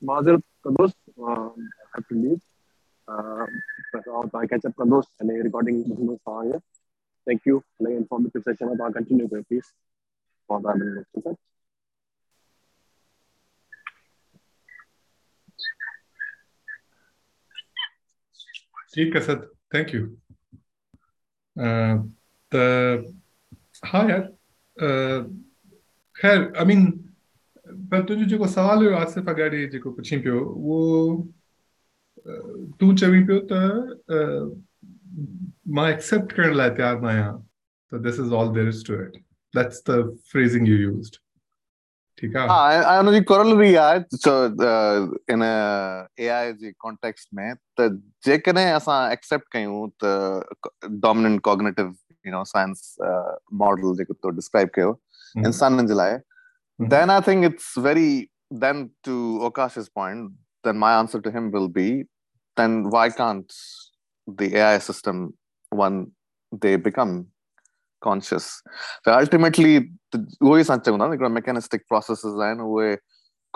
माज़रत 0.03 0.43
कंदुसि 0.65 1.13
हैव 1.21 2.03
टू 2.09 2.15
लीव 2.17 2.37
तव्हां 3.97 4.47
कैचअप 4.47 4.73
कंदुसि 4.79 5.13
अने 5.25 5.41
रिकॉर्डिंग 5.43 5.79
ॿुधंदुसि 5.91 6.17
तव्हां 6.27 6.59
थैंक 7.27 7.47
यू 7.49 7.57
इलाही 7.81 7.97
इंफॉर्मेटिव 7.97 8.43
सेशन 8.49 8.67
आहे 8.67 8.77
तव्हां 8.77 8.93
कंटिन्यू 8.93 9.27
कयो 9.29 9.43
प्लीज़ 9.49 9.73
बहुत 10.51 10.67
आनंद 10.75 11.03
ठीक 11.15 11.27
है 19.16 19.22
सर 19.22 19.40
थैंक 19.74 19.94
यू 19.96 20.06
त 22.52 23.14
हा 23.86 24.02
यार 24.10 24.22
ख़ैर 26.16 26.54
आई 26.58 26.66
मीन 26.66 26.86
पर 27.92 28.04
तुंहिंजो 28.06 28.30
जेको 28.30 28.48
सुवाल 28.48 28.78
हुयो 28.78 28.96
आसिफ़ 28.98 29.30
अगाड़ी 29.30 29.68
जेको 29.68 29.92
पुछी 29.92 30.18
पियो 30.26 30.40
उहो 30.40 30.80
तूं 32.80 32.96
चवी 32.96 33.24
पियो 33.30 33.40
त 33.52 33.54
मां 35.78 35.90
एक्सेप्ट 35.92 36.32
करण 36.32 36.56
लाइ 36.56 36.70
तयारु 36.80 37.02
न 37.02 37.06
आहियां 37.14 37.34
त 37.92 38.02
this 38.08 38.20
is 38.26 38.34
all 38.40 38.54
there 38.56 38.68
is 38.70 38.86
to 38.88 39.02
it 39.04 39.18
that's 39.54 39.84
the 39.90 40.02
phrasing 40.32 40.68
you 40.68 40.78
used 40.78 41.18
ठीकु 42.20 42.40
आहे 42.40 42.48
हा 42.50 42.94
ऐं 42.98 43.04
हुनजी 43.04 43.22
कोरलरी 43.32 43.74
आहे 43.76 44.00
सो 44.26 44.34
इन 45.34 45.44
एआई 45.44 46.54
जी 46.62 46.72
कॉन्टेक्स्ट 46.86 47.28
में 47.40 47.54
त 47.80 47.90
जेकॾहिं 48.26 48.68
असां 48.74 49.00
एक्सेप्ट 49.12 49.52
कयूं 49.54 49.88
त 50.04 50.90
dominant 51.08 51.42
cognitive 51.50 51.94
you 52.26 52.32
know 52.32 52.44
science 52.54 52.96
model 53.64 53.96
जेको 53.98 54.14
तो 54.14 54.30
डिस्क्राइब 54.40 54.70
कयो 54.76 55.00
इंसाननि 55.48 55.88
जे 55.88 55.94
लाइ 56.04 56.18
then 56.80 57.10
I 57.10 57.22
think 57.22 57.46
it's 57.46 57.68
very 57.76 58.30
then 58.52 58.92
to 59.04 59.40
Okash's 59.42 59.90
point, 59.90 60.32
then 60.64 60.78
my 60.78 60.98
answer 60.98 61.22
to 61.22 61.32
him 61.32 61.52
will 61.52 61.70
be, 61.70 62.06
then 62.58 62.90
why 62.90 63.10
can't 63.10 63.52
the 64.28 64.58
AI 64.58 64.80
system 64.80 65.34
one 65.70 66.12
day 66.60 66.76
become 66.76 67.28
conscious? 68.02 68.62
So 69.04 69.14
ultimately, 69.14 69.76
उहो 70.16 70.58
ई 70.58 70.64
सच 70.64 70.90
हूंदा 70.90 71.06
हिकिड़ा 71.12 71.30
mechanistic 71.38 71.88
processes 71.92 72.42
आहिनि 72.48 72.64
उहे 72.64 72.96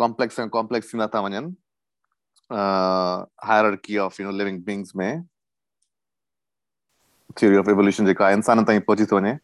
complex 0.02 0.39
ऐं 0.39 0.48
complex 0.56 0.93
थींदा 0.93 1.08
था 1.15 1.19
वञनि 1.26 1.56
hierarchy 3.50 4.00
of 4.06 4.17
you 4.19 4.26
know 4.26 4.36
living 4.39 4.60
beings 4.69 4.95
में 4.95 5.26
theory 7.39 7.58
of 7.58 7.69
evolution 7.76 8.06
जेका 8.06 8.30
इंसान 8.32 8.63
ताईं 8.65 8.82
पहुची 8.88 9.06
थो 9.12 9.19
वञे 9.19 9.38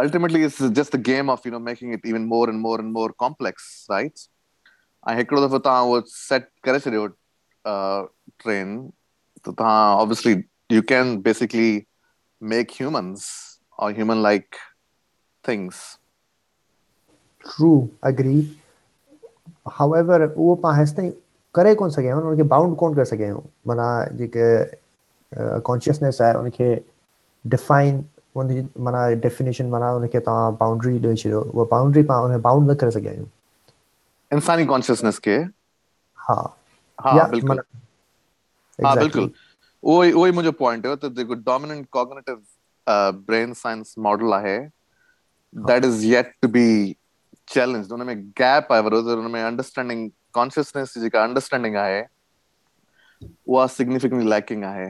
ultimately 0.00 0.42
it's 0.44 0.58
just 0.76 0.94
a 0.94 0.98
game 0.98 1.28
of 1.28 1.44
you 1.44 1.50
know 1.52 1.58
making 1.58 1.92
it 1.92 2.00
even 2.04 2.26
more 2.26 2.48
and 2.50 2.60
more 2.60 2.78
and 2.80 2.92
more 2.92 3.10
complex 3.24 3.86
right 3.90 4.28
ऐं 5.08 5.16
हिकिड़ो 5.16 5.46
दफ़ो 5.46 5.58
तव्हां 5.58 5.84
उहो 5.86 6.00
सेट 6.08 6.48
करे 6.64 6.80
छॾियो 6.80 7.06
ट्रेन 8.42 8.76
त 9.44 9.48
तव्हां 9.48 9.96
obviously 10.02 10.34
you 10.74 10.82
can 10.82 11.16
basically 11.20 11.70
make 12.52 12.70
humans 12.80 13.45
Or 13.77 13.91
human 13.91 14.21
like 14.21 14.57
things. 15.43 15.99
True 17.45 17.69
agree 18.07 18.39
however 19.77 20.23
उहो 20.27 20.55
पाण 20.65 21.09
करे 21.55 21.73
कोन 21.75 21.89
सघिया 21.89 22.13
आहियूं 22.15 22.29
उनखे 22.31 22.43
बाउंड 22.53 22.75
कोन 22.77 22.95
करे 22.95 23.05
सघिया 23.05 23.27
आहियूं 23.27 23.41
माना 23.67 23.87
जेके 24.17 24.47
कॉन्शियसनेस 25.69 26.21
आहे 26.21 26.33
उनखे 26.39 26.73
डिफाइन 27.45 28.03
उनजी 28.41 28.65
माना 28.87 29.07
डेफिनेशन 29.25 29.69
माना 29.69 29.91
उनखे 29.95 30.19
तव्हां 30.27 30.53
बाउंड्री 30.59 30.97
ॾेई 31.07 31.15
छॾियो 31.23 31.41
उहा 31.41 31.65
बाउंड्री 31.71 32.03
पाण 32.11 32.31
उन 32.31 32.41
बाउंड 32.49 32.71
न 32.71 32.75
करे 32.83 32.91
सघिया 32.91 33.11
आहियूं 33.11 33.27
इंसानी 34.31 34.65
कॉन्शियसनेस 34.71 35.19
खे 35.27 35.37
हा। 36.19 36.37
हा 36.99 37.23
बिल्कुलु। 37.31 37.61
हा. 38.85 38.95
बिल्कुल। 38.95 39.29
उहो 39.83 40.03
ई 40.03 40.11
उहो 40.11 40.51
पॉइंट 40.61 40.85
हुयो 40.85 40.95
त 41.03 41.11
जेको 41.19 41.33
dominant 41.49 41.87
cognitive 41.97 42.43
brain 42.89 43.53
science 43.53 43.95
model 43.99 44.33
आहे. 44.33 44.57
That 45.53 45.85
is 45.85 46.05
yet 46.05 46.33
to 46.41 46.47
be 46.47 46.95
challenge 47.47 47.91
हुन 47.91 48.01
में 48.07 48.15
गैप 48.37 48.71
आहे 48.71 48.81
वॾो 48.81 49.01
हुन 49.15 49.31
में 49.31 49.41
अंडरस्टैंडिंग 49.43 50.09
कॉन्शियसनेस 50.33 50.93
जी 50.93 51.01
जेका 51.01 51.23
अंडरस्टैंडिंग 51.23 51.75
आहे 51.75 52.01
उहा 53.47 53.65
सिग्निफिकेंटली 53.67 54.29
लैकिंग 54.29 54.63
आहे 54.63 54.87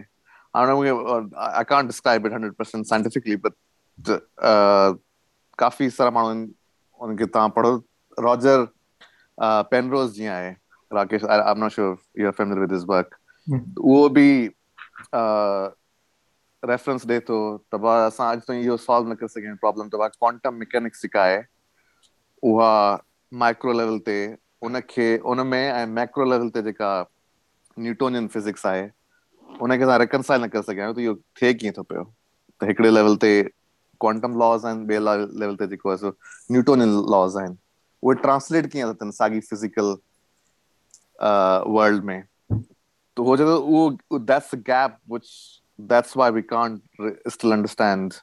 हाणे 0.56 0.74
मूंखे 0.74 1.36
I 1.40 1.64
can't 1.70 1.86
describe 1.88 2.26
it 2.26 2.34
hundred 2.34 2.54
percent 2.54 2.86
scientifically 2.86 3.36
but 3.46 3.54
काफ़ी 5.60 5.90
सारा 5.90 6.10
माण्हू 6.12 6.32
आहिनि 6.32 7.26
तव्हां 7.26 7.50
पढ़ो। 7.50 7.76
रॉजर 8.18 8.66
पेनरोज 9.72 10.12
जीअं 10.14 10.34
आहे 10.34 10.52
Rakesh 10.92 11.24
I 11.24 11.52
am 11.52 11.60
not 11.64 11.72
sure 11.72 11.96
you 12.20 12.26
are 12.28 12.32
familiar 12.38 12.62
with 12.62 12.74
his 12.74 12.84
work 12.90 13.16
उहो 13.80 14.08
बि 14.10 14.50
रेफरेंस 16.70 17.06
थो 17.30 17.38
त 17.74 17.76
भाउ 17.86 18.08
असां 18.08 18.28
अॼु 18.28 18.40
ताईं 18.48 18.62
इहो 18.64 18.78
सॉल्व 18.86 19.12
न 19.12 19.16
करे 19.22 19.40
आहियूं 19.42 19.56
प्रॉब्लम 19.66 19.90
त 19.94 20.10
क्वांटम 20.20 20.54
मैकेनिक्स 20.64 21.02
जेका 21.02 21.22
आहे 21.24 21.42
उहा 22.44 22.72
माइक्रो 23.32 23.74
लेवल 23.74 24.00
ते 24.10 24.18
उनखे 24.70 25.08
उन 25.32 25.46
में 25.48 25.64
ऐं 25.64 25.86
मैक्रो 26.00 26.26
लेवल 26.32 26.50
ते 26.58 26.62
जेका 26.70 26.92
न्यूटोनियन 27.78 28.28
फिजिक्स 28.36 28.66
आहे 28.66 28.88
उनखे 29.50 29.84
असां 29.84 30.00
रिकनसाइल 30.00 30.42
न 30.44 30.48
करे 30.56 30.80
आहियूं 30.82 30.94
त 30.96 31.00
इहो 31.06 31.16
थिए 31.42 31.54
कीअं 31.62 31.74
थो 31.78 31.84
पियो 31.92 32.04
त 32.62 32.68
हिकिड़े 32.72 32.92
लेवल 32.92 33.16
ते 33.24 33.32
क्वांटम 34.02 34.38
लॉज़ 34.40 34.66
आहिनि 34.68 34.86
ॿिए 34.94 35.00
लेवल 35.40 35.56
ते 35.62 35.68
जेको 35.68 35.96
सो 35.98 36.10
न्यूटोनियन 36.52 36.96
लॉज़ 37.16 37.38
आहिनि 37.40 37.56
उहे 38.04 38.22
ट्रांसलेट 38.22 38.72
कीअं 38.72 38.90
था 38.90 38.94
थियनि 39.02 39.12
साॻी 39.12 39.40
फ़िज़िकल 39.50 39.96
वर्ल्ड 41.78 42.04
में। 42.06 42.24
तो 43.18 43.24
हो 43.24 43.38
जाता 43.38 43.52
वो 43.52 44.20
the 44.52 44.58
gap 44.70 44.98
which 45.14 45.30
that's 45.78 46.16
why 46.16 46.30
we 46.30 46.42
can't 46.42 46.82
re- 46.98 47.16
still 47.28 47.54
understand 47.54 48.20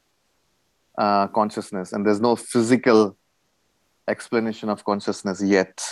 uh, 0.99 1.29
consciousness. 1.29 1.93
And 1.93 2.05
there's 2.07 2.21
no 2.21 2.37
physical 2.37 3.17
explanation 4.09 4.69
of 4.69 4.85
consciousness 4.85 5.43
yet. 5.43 5.83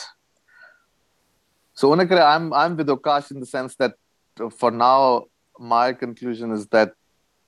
So 1.74 1.90
unakre, 1.90 2.20
i'm 2.20 2.52
i'm 2.52 2.76
with 2.76 2.88
okash 2.88 3.30
in 3.30 3.40
the 3.40 3.46
sense 3.46 3.74
that 3.76 3.94
uh, 4.40 4.50
for 4.50 4.70
now 4.70 5.24
my 5.58 5.92
conclusion 5.94 6.52
is 6.52 6.66
that 6.68 6.92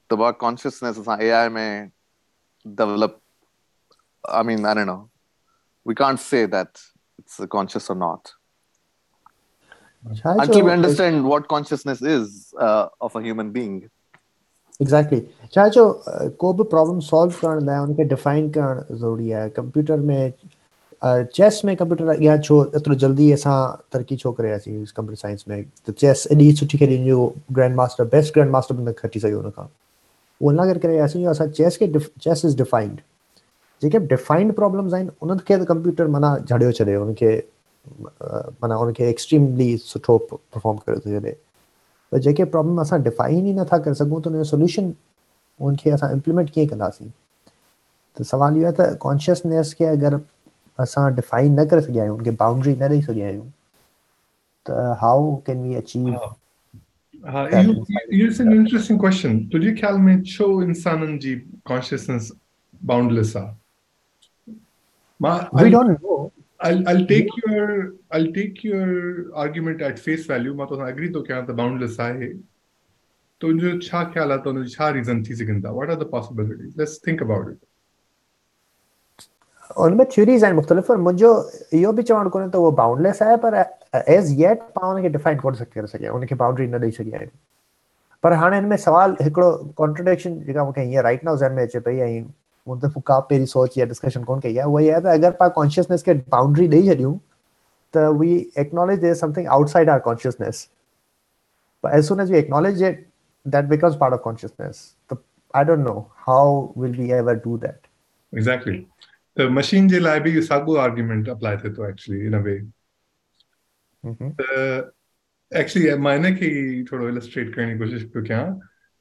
the 0.09 0.17
word 0.17 0.39
consciousness 0.39 0.97
is 0.97 1.07
ai 1.07 1.49
may 1.49 1.91
develop 2.75 3.21
i 4.27 4.43
mean 4.43 4.65
i 4.65 4.73
don't 4.75 4.87
know. 4.87 5.11
We 5.85 5.95
can't 5.95 6.19
say 6.19 6.47
that 6.47 6.81
it's 7.19 7.39
conscious 7.51 7.91
or 7.91 7.97
not. 7.97 8.33
Until 10.25 10.65
we 10.65 10.71
understand 10.73 11.25
what 11.25 11.49
consciousness 11.49 12.01
is 12.01 12.55
uh, 12.59 12.89
of 13.01 13.15
a 13.17 13.23
human 13.23 13.53
being. 13.53 13.91
Exactly 14.83 15.21
छा 15.55 15.67
जो 15.77 15.89
अ, 15.89 16.29
को 16.41 16.53
बि 16.55 16.65
problem 16.71 17.01
solve 17.11 17.33
करण 17.43 17.65
लाइ 17.67 17.79
उनखे 17.87 18.05
define 18.15 18.51
करणु 18.59 18.97
ज़रूरी 18.99 19.31
आहे 19.33 19.49
computer 19.61 19.97
में 20.11 20.33
chess 21.35 21.61
में 21.65 21.75
कंप्यूटर 21.77 22.07
अॻियाँ 22.09 22.37
छो 22.39 22.65
एतिरो 22.77 22.95
जल्दी 23.05 23.31
असां 23.33 23.57
तरक़ी 23.93 24.17
छो 24.17 24.31
करे 24.33 24.51
कंप्यूटर 24.67 25.15
साइंस 25.21 25.45
में। 25.49 25.65
त 25.89 25.91
चेस 25.99 26.27
एॾी 26.33 26.51
सुठी 26.57 26.79
खेॾी 26.79 26.97
जो 27.07 27.27
grand 27.53 27.75
master 27.77 28.05
best 28.15 28.35
grand 28.35 28.51
master 28.51 28.75
बि 28.75 28.83
न 28.85 28.93
खटी 28.99 29.21
सघियो 29.21 29.41
हुनखां 29.41 29.65
उहो 30.41 30.53
इन 30.53 30.59
करे 30.59 30.79
करे 30.79 30.93
रहियासीं 30.93 31.23
जो 31.25 31.31
असां 31.31 31.49
चेस 31.59 31.77
खे 31.83 31.87
चेस 31.99 32.45
इज़ 32.45 32.57
डिफाइंड 32.59 33.01
जेके 33.83 33.99
डिफाइंड 34.15 34.53
प्रॉब्लम्स 34.55 34.95
आहिनि 34.95 35.11
उनखे 35.23 35.57
त 35.59 35.65
कंप्यूटर 35.69 36.07
माना 36.17 36.37
झड़ियो 36.39 36.73
छॾे 36.73 36.95
उनखे 36.97 37.35
अ, 37.37 38.41
माना 38.63 38.77
उनखे 38.79 39.09
एक्सट्रीमली 39.11 39.77
सुठो 39.79 40.19
परफॉर्म 40.33 40.79
करे 40.87 40.97
थो 41.07 41.21
छॾे 41.21 41.35
त 42.15 42.19
जेके 42.27 42.45
प्रॉब्लम 42.57 42.81
असां 42.81 43.03
डिफाइन 43.03 43.47
ई 43.47 43.53
नथा 43.61 43.79
करे 43.87 43.95
सघूं 44.03 44.21
त 44.21 44.27
उनजो 44.33 44.45
सोल्यूशन 44.53 44.93
उनखे 45.61 45.91
असां 45.91 46.11
इम्प्लीमेंट 46.13 46.51
कीअं 46.55 46.67
कंदासीं 46.75 47.09
त 48.17 48.23
सवाल 48.31 48.57
इहो 48.57 48.67
आहे 48.67 48.75
त 48.79 48.97
कॉन्शियसनेस 49.01 49.75
खे 49.79 49.85
अगरि 49.87 50.17
असां 50.79 51.05
डिफाइन 51.15 51.59
न 51.61 51.65
करे 51.69 51.81
सघिया 51.83 52.03
आहियूं 52.03 52.17
उनखे 52.19 52.31
बाउंड्री 52.45 52.75
न 52.81 52.89
ॾेई 52.93 53.01
सघिया 53.03 53.27
आहियूं 53.29 53.47
त 54.67 54.71
हाउ 55.01 55.35
कैन 55.47 55.63
वी 55.63 55.75
अचीव 55.83 56.09
हा। 56.15 57.47
इहो 57.59 57.73
इहो 57.73 58.27
इट्स 58.27 58.41
एन 58.41 58.53
इंटरेस्टिंग 58.53 58.99
क्वेश्चन 59.01 59.39
तुंहिंजे 59.53 59.75
ख़्याल 59.81 59.99
में 60.07 60.23
छो 60.35 60.47
इंसाननि 60.63 61.19
जी 61.27 61.35
कॉन्शियसनेस 61.73 62.31
बाउंडलेस 62.93 63.37
आहे 63.37 63.55
माँ 65.21 65.37
we 65.63 65.69
don't 65.71 66.01
know 66.03 66.17
I'll 66.67 66.83
I'll 66.91 67.07
take 67.13 67.31
your 67.45 67.67
I'll 68.11 68.33
take 68.33 68.65
your 68.65 68.89
argument 69.45 69.83
at 69.91 69.99
face 69.99 70.27
value. 70.33 70.55
माँ 70.57 70.67
तो 70.69 70.81
agree 70.89 71.13
तो 71.13 71.23
क्या 71.29 71.41
त 71.51 71.57
boundless 71.61 72.01
आहे 72.01 72.29
तो 73.41 73.53
जो 73.61 73.79
छा 73.87 74.03
ख्याल 74.13 74.33
आहे 74.33 74.41
त 74.47 74.67
छा 74.77 74.89
रीजन 74.97 75.23
थी 75.29 75.35
सघनि 75.37 75.63
था। 75.63 75.73
What 75.79 75.91
are 75.95 76.01
the 76.03 76.11
possibilities? 76.17 76.73
Let's 76.83 76.99
think 77.07 77.25
about 77.29 77.55
उनमें 79.81 80.05
थ्योरीज 80.13 80.45
आहिनि 80.45 80.57
मुख़्तलिफ़ 80.57 80.87
पर 80.89 80.97
मुंहिंजो 81.05 81.31
इहो 81.75 81.93
बि 81.93 82.03
चवणु 82.03 82.31
कोन्हे 82.31 82.49
त 82.51 82.57
उहो 82.57 82.71
बाउंडलेस 82.81 83.23
आहे 83.23 83.37
पर 83.45 83.55
एज़ 84.17 84.33
येट 84.41 84.61
पाण 84.77 84.85
हुनखे 84.85 85.09
डिफाइन 85.17 85.39
कोन 85.41 85.55
करे 85.75 85.87
सघिया 85.87 86.13
उनखे 86.13 86.35
बाउंड्री 86.43 86.67
न 86.67 86.81
ॾेई 86.83 86.91
सघिया 86.99 87.19
आहिनि 87.19 87.31
पर 88.23 88.33
हाणे 88.41 88.57
हिन 88.57 88.67
में 88.69 88.77
सवाल 88.85 89.17
हिकिड़ो 89.23 89.51
कॉन्ट्रडिक्शन 89.77 90.39
जेका 90.45 90.65
मूंखे 90.65 90.81
हीअं 90.81 91.03
राइट 91.03 91.25
नाउ 91.25 91.37
ज़हन 91.37 91.53
में 91.53 91.63
अचे 91.63 91.81
पई 91.87 91.97
ऐं 92.07 92.23
मूं 92.69 92.79
त 92.85 92.93
का 93.07 93.19
पहिरीं 93.31 93.47
सोच 93.47 93.79
या 93.79 93.87
डिस्कशन 93.87 94.25
कोन 94.25 94.41
कई 94.41 94.57
आहे 94.57 94.69
उहा 94.69 94.83
इहा 94.83 94.95
आहे 94.97 95.03
त 95.05 95.19
अगरि 95.19 95.37
पाण 95.41 95.49
कॉन्शियसनेस 95.57 96.05
खे 96.05 96.15
बाउंड्री 96.37 96.69
ॾेई 96.69 96.87
छॾियूं 96.87 97.17
त 97.95 98.07
we 98.21 98.37
acknowledge 98.59 99.01
there 99.01 99.15
something 99.15 99.49
outside 99.59 99.91
are 99.91 99.99
consciousness 100.09 100.69
as 101.85 102.09
soon 102.09 102.21
as 102.21 102.31
we 102.31 102.39
acknowledge 102.39 102.81
it, 102.81 103.07
that 103.47 103.69
becomes 103.69 103.97
part 103.97 104.13
of 104.13 104.23
consciousness. 104.23 104.95
The, 105.09 105.17
I 105.55 105.65
don't 105.65 105.85
know 105.85 106.11
how 106.17 106.73
will 106.75 106.93
we 106.93 107.13
ever 107.13 107.37
do 107.37 107.59
that. 107.59 107.81
Exactly. 108.33 108.89
The 109.37 109.51
machine 109.51 109.89
जे 109.89 109.99
लाइ 109.99 110.21
बि 110.21 110.43
साॻियो 110.43 110.77
argument 110.79 111.29
apply 111.29 111.57
थिए 111.57 111.73
थो 111.79 111.89
actually 111.89 112.27
in 112.27 112.35
a 112.35 112.43
way. 112.47 112.59
Mhm. 114.05 114.33
त 114.41 114.93
actually 115.53 115.95
माँ 116.05 116.17
हिन 116.17 116.37
खे 116.37 116.51
थोरो 116.85 117.09
इलस्ट्रेट 117.09 117.55
करण 117.55 117.73
जी 117.73 117.79
कोशिशि 117.79 118.05
पियो 118.05 118.25
कयां 118.25 118.45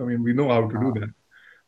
I 0.00 0.06
mean 0.16 0.26
we 0.28 0.32
know 0.40 0.48
how 0.52 0.68
to 0.72 0.82
do 0.82 0.90
that 0.98 1.12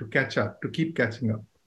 to 0.00 0.06
catch 0.16 0.38
up 0.44 0.60
to 0.62 0.74
keep 0.78 0.94
catching 1.00 1.34
up 1.36 1.42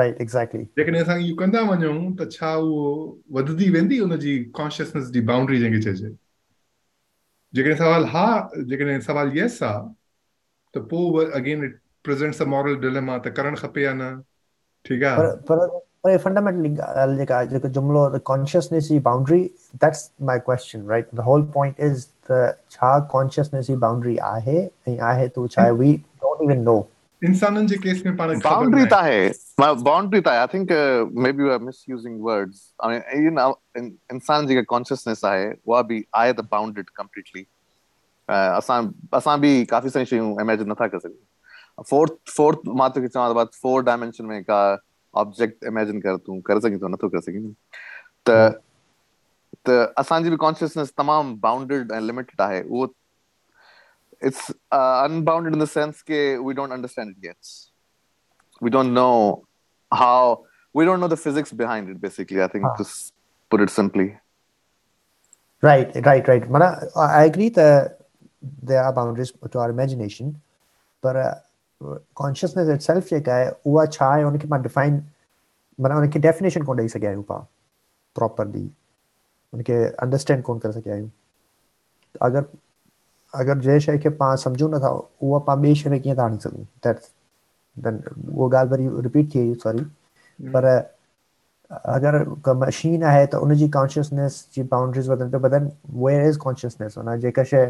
Right. 0.00 0.20
Exactly. 0.26 0.66
जेकॾहिं 0.78 1.02
असां 1.02 1.16
इहो 1.24 1.34
कंदा 1.40 1.60
वञूं 1.68 1.94
त 2.20 2.26
छा 2.36 2.50
उहो 2.64 2.84
वधंदी 3.38 3.68
वेंदी 3.76 3.98
उनजी 4.08 4.34
कॉन्शियसनेस 4.60 5.10
जी 5.16 5.20
बाउंड्री 5.32 5.58
जंहिंखे 5.64 5.82
चइजे। 5.90 6.10
जेकॾहिं 7.54 7.76
सवाल 7.76 8.04
हा 8.14 8.24
जेकॾहिं 8.70 9.00
सवाल 9.08 9.32
यस 9.38 9.62
आहे 9.70 9.88
त 10.74 10.82
पोइ 10.92 11.24
again 11.40 11.64
it 11.64 11.78
presents 12.04 12.42
a 12.42 12.44
moral 12.54 12.76
dilemma 12.86 13.18
त 13.26 13.34
करणु 13.40 13.56
खपे 13.64 13.82
या 13.84 13.92
न? 14.02 14.10
ठीकु 14.84 15.06
आहे 15.06 15.26
पर 15.48 15.70
पर 16.04 16.16
फंडामेंटली 16.18 16.68
ॻाल्हि 16.82 17.16
जेका 17.16 17.36
आहे 17.36 17.46
जेको 17.46 17.68
जुमिलो 17.78 18.18
consciousness 18.26 18.88
ji 18.88 18.98
boundary 19.08 19.42
that's 19.82 20.10
my 20.30 20.38
question 20.46 20.86
right 20.88 21.08
the 21.14 21.20
whole 21.28 21.42
point 21.54 21.80
is 21.88 22.06
त 22.30 22.40
छा 22.70 22.98
कॉन्शियसनेस 23.12 23.66
जी 23.66 23.76
बाउंड्री 23.86 24.16
आहे 24.32 24.58
ऐं 24.88 24.98
आहे 25.10 25.28
त 25.36 25.46
छा 25.52 25.68
वी 25.82 25.92
डोंट 26.24 26.42
इवन 26.50 26.62
नो 26.70 26.78
इंसाननि 27.22 27.66
जे 27.66 27.76
केस 27.76 28.02
में 28.06 28.16
पाण 28.16 28.38
बाउंड्री 28.44 28.84
त 28.86 28.92
आहे 28.94 29.28
बाउंड्री 29.60 30.20
त 30.20 30.28
I 30.28 30.46
think 30.52 30.70
maybe 31.32 31.42
you 31.42 31.50
are 31.52 31.58
misusing 31.62 32.20
words 32.24 32.62
I 32.84 32.98
mean 32.98 33.24
you 33.24 33.30
know 33.38 33.48
इंसान 34.14 34.46
जेका 34.46 34.62
कॉन्शियसनेस 34.68 35.24
आहे 35.32 35.50
उहा 35.66 35.82
बि 35.90 36.04
आहे 36.20 36.32
त 36.32 36.46
बाउंडेड 36.52 36.90
कंप्लीटली 36.96 37.44
असां 38.28 38.80
असां 39.18 39.40
बि 39.40 39.52
काफ़ी 39.70 39.90
सारी 39.90 40.06
शयूं 40.12 40.30
इमेजिन 40.42 40.70
नथा 40.72 40.86
करे 40.86 41.08
सघूं 41.08 41.82
फोर्थ 41.90 42.16
फोर्थ 42.36 42.68
माँ 42.80 42.88
तोखे 42.94 43.08
चवां 43.08 43.44
त 43.44 43.62
फोर 43.62 43.82
डायमेंशन 43.84 44.24
में 44.32 44.42
का 44.44 44.60
ऑब्जेक्ट 45.14 45.64
इमेजिन 45.66 46.00
कर 46.00 46.16
तूं 46.26 46.40
करे 46.48 46.60
सघीं 46.60 46.78
थो 46.82 46.88
नथो 46.88 47.08
करे 47.08 47.20
सघीं 47.30 47.40
न 47.46 47.52
त 48.28 48.40
त 49.68 49.70
असांजी 49.98 50.30
बि 50.30 50.36
कॉन्शियसनेस 50.46 50.92
तमामु 50.98 51.34
बाउंडेड 51.42 51.92
ऐं 51.92 52.00
लिमिटेड 52.06 52.40
आहे 52.42 52.62
उहो 52.62 52.86
it's 54.21 54.51
uh, 54.71 55.03
unbounded 55.09 55.53
in 55.53 55.59
the 55.59 55.67
sense 55.67 56.01
that 56.03 56.41
we 56.43 56.53
don't 56.53 56.71
understand 56.71 57.15
it 57.15 57.17
yet. 57.29 57.37
We 58.61 58.69
don't 58.69 58.93
know 58.93 59.45
how, 59.91 60.45
we 60.73 60.85
don't 60.85 60.99
know 60.99 61.07
the 61.07 61.17
physics 61.17 61.51
behind 61.51 61.89
it, 61.89 61.99
basically. 62.01 62.41
I 62.41 62.47
think, 62.47 62.65
Ah. 62.65 62.75
to 62.77 62.83
s- 62.83 63.11
put 63.51 63.61
it 63.61 63.69
simply. 63.69 64.07
Right, 65.63 65.91
right, 66.05 66.27
right. 66.27 66.49
Mana, 66.49 66.69
I 66.95 67.05
I 67.19 67.23
agree 67.25 67.49
that 67.49 67.99
there 68.71 68.81
are 68.83 68.93
boundaries 68.93 69.31
to 69.51 69.59
our 69.59 69.69
imagination, 69.69 70.31
but 71.01 71.15
uh, 71.15 71.35
consciousness 72.21 72.67
itself 72.73 73.09
जेका 73.09 73.33
आहे 73.35 73.49
उहा 73.71 73.85
छा 73.97 74.07
आहे 74.15 74.23
उनखे 74.23 74.47
मां 74.53 74.61
define 74.61 75.01
माना 75.79 75.95
उनखे 76.01 76.19
definition 76.25 76.63
कोन 76.69 76.79
ॾेई 76.79 76.87
सघिया 76.95 77.09
आहियूं 77.09 77.23
पाण 77.31 77.41
प्रॉपरली 78.15 78.67
उनखे 79.53 79.77
अंडरस्टैंड 80.05 80.43
कोन 80.49 80.59
करे 80.65 80.73
सघिया 80.79 80.93
आहियूं 80.95 81.09
अगरि 82.29 82.45
अगरि 83.34 83.60
जंहिं 83.60 83.78
शइ 83.80 83.98
खे 84.02 84.08
पाण 84.20 84.36
सम्झूं 84.44 84.68
नथा 84.70 84.88
उहा 85.22 85.38
पाण 85.46 85.64
ॿिए 85.64 85.74
शइ 85.82 85.90
में 85.90 86.00
कीअं 86.00 86.16
था 86.18 86.24
आणे 86.24 86.38
सघूं 86.44 86.64
दैट्स 86.84 87.10
देन 87.76 88.00
उहा 88.28 88.48
ॻाल्हि 88.60 88.70
वरी 88.88 89.02
रिपीट 89.02 89.34
थी 89.34 89.48
वई 89.48 89.54
सॉरी 89.64 89.84
पर 90.40 90.66
अगर 91.70 92.22
का 92.44 92.52
मशीन 92.60 93.02
आहे 93.04 93.26
त 93.32 93.34
उनजी 93.46 93.68
कॉन्शियसनेस 93.76 94.46
जी 94.54 94.62
बाउंड्रीज 94.72 95.08
वधनि 95.08 95.30
पियो 95.30 95.40
बदन 95.40 95.70
वेयर 96.04 96.26
इज़ 96.28 96.38
कॉन्शियसनेस 96.38 96.98
उन 96.98 97.16
जेका 97.20 97.44
शइ 97.52 97.66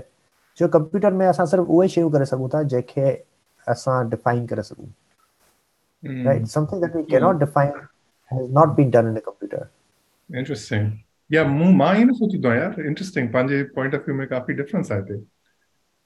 जो 0.58 0.68
कंप्यूटर 0.68 1.12
में 1.20 1.26
असां 1.26 1.46
सिर्फ़ु 1.46 1.66
उहे 1.76 1.88
शयूं 1.88 2.10
करे 2.10 2.24
सघूं 2.26 2.48
था 2.54 2.62
जंहिंखे 2.62 3.10
असां 3.66 3.98
डिफाइन 4.10 4.46
करे 4.46 4.62
सघूं 4.62 4.86
right 6.26 6.46
something 6.54 6.80
that 6.82 6.96
we 6.96 7.02
cannot 7.10 7.38
define 7.40 7.72
has 8.30 8.50
not 8.54 8.74
been 8.76 8.90
done 8.90 9.08
in 9.08 9.16
a 9.16 9.20
computer 9.26 9.68
interesting 10.38 10.90
या 11.30 11.44
मूं 11.44 11.72
माँ 11.76 11.94
ई 11.96 12.04
न 12.04 12.12
सोचींदो 12.14 12.48
आहियाँ 12.48 12.64
यार 12.66 12.86
इंटरेस्टिंग 12.86 13.28
पंहिंजे 13.32 13.62
पॉइंट 13.76 13.94
ऑफ़ 13.94 14.02
व्यू 14.06 14.14
में 14.16 14.26
काफ़ी 14.28 14.54
डिफरेंस 14.54 14.92
आहे 14.92 15.00
हिते 15.00 15.18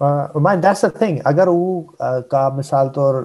Hmm. 0.00 0.42
Man, 0.42 0.60
that's 0.60 0.80
the 0.82 0.90
thing. 0.90 1.20
अगर 1.26 1.48
वो 1.48 1.94
uh, 2.02 2.22
का 2.30 2.48
मिसाल 2.56 2.88
तौर 2.94 3.20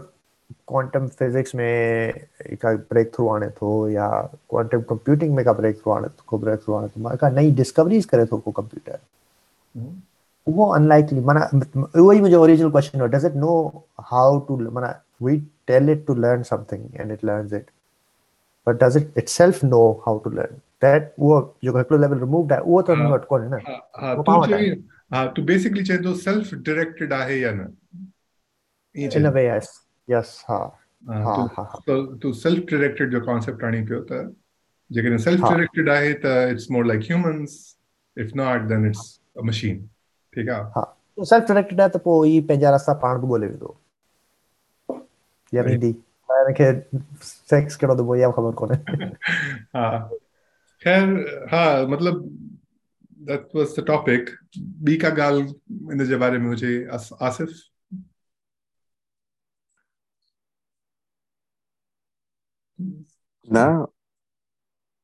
क्वांटम 0.67 1.07
फिजिक्स 1.19 1.55
में 1.55 2.13
का 2.61 2.73
ब्रेक 2.91 3.11
थ्रू 3.15 3.27
आने 3.29 3.47
तो 3.59 3.69
या 3.89 4.07
क्वांटम 4.49 4.81
कंप्यूटिंग 4.89 5.33
में 5.35 5.43
का 5.45 5.53
ब्रेक 5.53 5.79
थ्रू 5.81 5.91
आने 5.93 6.07
को 6.27 6.37
ब्रेक 6.37 6.59
थ्रू 6.63 6.73
आने 6.75 6.87
थो 6.87 7.01
माँ 7.01 7.15
का 7.21 7.29
नई 7.29 7.51
डिस्कवरीज 7.61 8.05
करे 8.11 8.25
थो 8.31 8.37
को 8.45 8.51
कंप्यूटर 8.59 8.99
वो 10.47 10.65
अनलाइकली 10.73 11.19
माना 11.29 11.49
वो 11.75 12.09
ही 12.11 12.21
मुझे 12.21 12.35
ओरिजिनल 12.35 12.69
क्वेश्चन 12.71 13.01
हो 13.01 13.05
does 13.15 13.25
it 13.25 13.35
know 13.45 13.53
how 14.11 14.39
to 14.47 14.57
माना 14.71 14.93
we 15.23 15.37
tell 15.67 15.89
it 15.89 16.05
to 16.07 16.15
learn 16.15 16.43
something 16.51 16.99
and 16.99 17.11
it 17.11 17.23
learns 17.25 17.53
it 17.53 17.69
but 18.67 18.83
does 18.83 18.97
it 18.97 19.17
itself 19.17 19.63
know 19.63 19.81
how 20.05 20.19
to 20.23 20.29
learn 20.29 20.55
that 20.81 21.13
वो 21.19 21.39
जो 21.63 21.77
हिकिड़ो 21.77 21.99
लेवल 22.01 22.19
रिमूव्ड 22.19 22.51
आहे 22.53 22.61
उहो 22.61 22.81
त 22.81 22.89
हा। 22.89 22.95
मूं 23.03 23.11
वटि 23.11 23.25
कोन्हे 23.29 23.49
न 23.49 23.61
हा 23.67 23.79
हा 24.01 24.13
वो 24.13 24.23
तूं 24.23 24.41
हा 24.43 24.59
तू 25.36 25.42
बेसिकली 25.50 25.84
चए 25.84 25.98
थो 26.04 26.14
सेल्फ 26.24 26.54
डायरेक्टेड 26.68 27.12
आहे 27.12 27.38
या 27.40 27.52
न 27.54 27.66
ईअं 28.94 29.10
इन 29.16 29.24
अ 29.24 29.30
चए 29.30 29.30
वे 29.34 29.46
यस 29.46 29.68
यस 30.08 30.44
हा 30.48 30.58
हा 31.08 31.18
हा 31.24 31.34
तूं 31.36 31.46
हा 31.56 31.62
हा 31.72 31.78
तो- 31.86 32.18
तूं 32.22 32.32
सेल्फ 32.42 32.64
डायरेक्टेड 32.70 33.10
जो 33.12 33.20
कॉन्सेप्ट 33.26 33.64
आणी 33.64 33.82
पियो 33.90 34.00
त 34.10 34.22
जेकॾहिं 34.90 35.18
सेल्फ 35.24 35.40
हा। 35.42 35.50
डायरेक्टेड 35.50 35.88
आहे 35.90 36.12
त 36.24 36.34
it's 36.52 36.70
more 36.70 36.84
like 36.86 37.00
humans 37.10 37.56
if 38.16 38.30
not 38.36 38.68
then 38.72 38.86
it's 38.86 39.04
a 39.38 39.42
machine 39.50 39.86
ठीकु 40.36 40.52
आहे 40.52 40.62
हा 40.76 40.84
सेल्फ 41.32 41.48
डायरेक्टेड 41.48 41.80
आहे 41.80 41.88
त 41.96 42.02
पोइ 42.04 42.30
ई 42.36 42.40
पंहिंजा 42.50 42.74
रस्ता 42.74 42.92
पाण 43.04 43.20
बि 43.20 43.26
ॻोल्हे 43.34 43.48
वेंदो 43.48 43.76
या 45.52 45.62
Right. 45.62 45.66
वेंदी 45.68 45.88
हिनखे 46.30 46.66
सेक्स 47.28 47.76
कहिड़ो 47.76 47.96
थो 47.98 48.14
इहा 48.16 48.30
ख़बर 48.36 48.52
कोन्हे 48.60 49.06
हा 49.76 49.88
ख़ैर 50.82 51.08
हा 51.52 51.62
मतलब 51.94 52.20
that 53.19 53.53
was 53.53 53.75
the 53.75 53.81
topic. 53.81 54.29
ॿी 54.87 54.95
का 55.03 55.09
ॻाल्हि 55.25 55.93
इन 55.93 56.05
जे 56.05 56.15
बारे 56.17 56.37
में 56.37 56.47
हुजे 56.47 56.73
आसिफ़ 57.29 57.51
न 63.47 63.85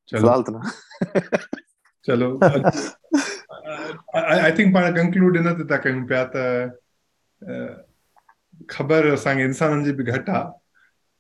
चलो 0.09 0.20
फ़िलहाल 0.20 0.43
त 0.43 0.49
न 0.49 0.62
चलो 2.05 2.30
आई 4.16 4.51
थिंक 4.57 4.74
पाण 4.74 4.95
कंक्लूड 4.95 5.38
ते 5.47 5.66
था 5.72 5.78
कयूं 5.86 6.05
पिया 6.07 6.24
त 6.36 6.45
ख़बर 8.72 9.14
असांखे 9.14 9.43
इंसाननि 9.43 9.86
जी 9.86 9.91
बि 9.99 10.03
घटि 10.03 10.32
आहे 10.32 10.61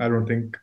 I 0.00 0.10
don't 0.16 0.28
think 0.34 0.62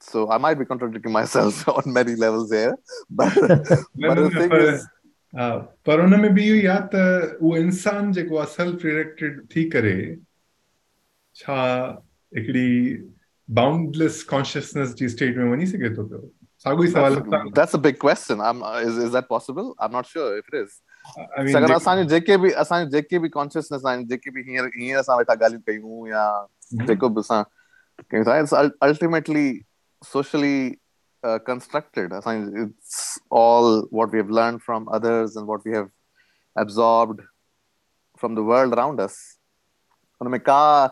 So 0.00 0.30
I 0.30 0.36
might 0.38 0.58
be 0.58 0.64
contradicting 0.66 1.12
myself 1.12 1.66
on 1.68 1.92
many 1.92 2.14
levels 2.14 2.52
here, 2.52 2.76
but 3.10 3.34
न, 3.36 3.46
but 3.96 4.14
न, 4.18 4.22
the 4.22 4.30
न, 4.30 4.38
thing 4.38 4.50
पर 4.50 4.74
is, 4.74 4.80
हा, 5.34 5.48
पर 5.86 6.00
हुन 6.00 6.20
में 6.20 6.34
बि 6.34 6.44
इहो 6.44 6.56
ई 6.56 6.66
आहे 6.66 6.80
त 6.94 7.38
उहो 7.42 7.56
इंसान 7.56 8.12
जेको 8.12 8.36
आहे 8.36 8.46
सेल्फ 8.54 8.82
डायरेक्टेड 8.82 9.40
थी 9.56 9.64
करे 9.70 10.16
छा 11.36 11.56
हिकिड़ी 12.36 12.70
बाउंडलेस 13.48 14.22
कॉन्शियसनेस 14.30 14.94
जी 14.94 15.08
स्टेट 15.08 15.36
में 15.36 15.50
वञी 15.56 15.66
सघे 15.66 15.90
थो 15.96 16.04
पियो 16.06 16.30
साॻियो 16.64 16.84
ई 16.84 16.88
सवाल 16.90 17.14
that's, 17.14 17.32
a, 17.32 17.50
that's 17.54 17.74
a 17.74 17.78
big 17.78 17.98
question. 17.98 18.40
I'm 18.40 18.62
is 18.86 18.96
is 18.98 19.12
that 19.12 19.28
possible? 19.28 19.74
I'm 19.78 19.92
not 19.92 20.06
sure 20.06 20.38
if 20.38 20.44
it 20.52 20.58
is. 20.60 20.80
I 21.38 21.42
mean, 21.42 21.56
अगरि 21.56 21.66
जेके- 21.66 21.76
असांजो 21.76 22.08
जेके 22.08 22.36
बि 22.36 22.50
असांजो 22.50 22.90
जेके 22.90 23.18
बि 23.18 23.28
कॉन्शियसनेस 23.28 23.84
आहिनि 23.86 24.04
जेके 24.04 24.30
बि 24.30 24.42
हींअर 24.42 24.66
हींअर 24.76 25.00
असां 25.00 25.16
वेठा 25.18 25.32
ॻाल्हियूं 25.32 25.62
कयूं 25.66 26.08
या 26.08 26.46
जेको 26.86 27.08
बि 27.08 27.20
असां 27.20 27.42
कयूं 28.10 28.24
था 28.24 28.38
इट्स 28.38 28.54
अल्टीमेटली 29.98 30.12
सोशली 30.12 30.74
constructed 31.46 32.12
असांजी 32.14 32.62
it's 32.62 33.18
all 33.30 33.88
what 33.90 34.10
we 34.12 34.18
have 34.18 34.30
learned 34.38 34.60
from 34.62 34.88
others 34.96 35.36
and 35.36 35.46
what 35.46 35.62
we 35.64 35.72
have 35.76 35.88
absorbed 36.56 37.22
from 38.22 38.34
the 38.34 38.42
world 38.42 38.74
around 38.74 39.00
us 39.00 39.14
हुनमें 40.20 40.40
का 40.40 40.90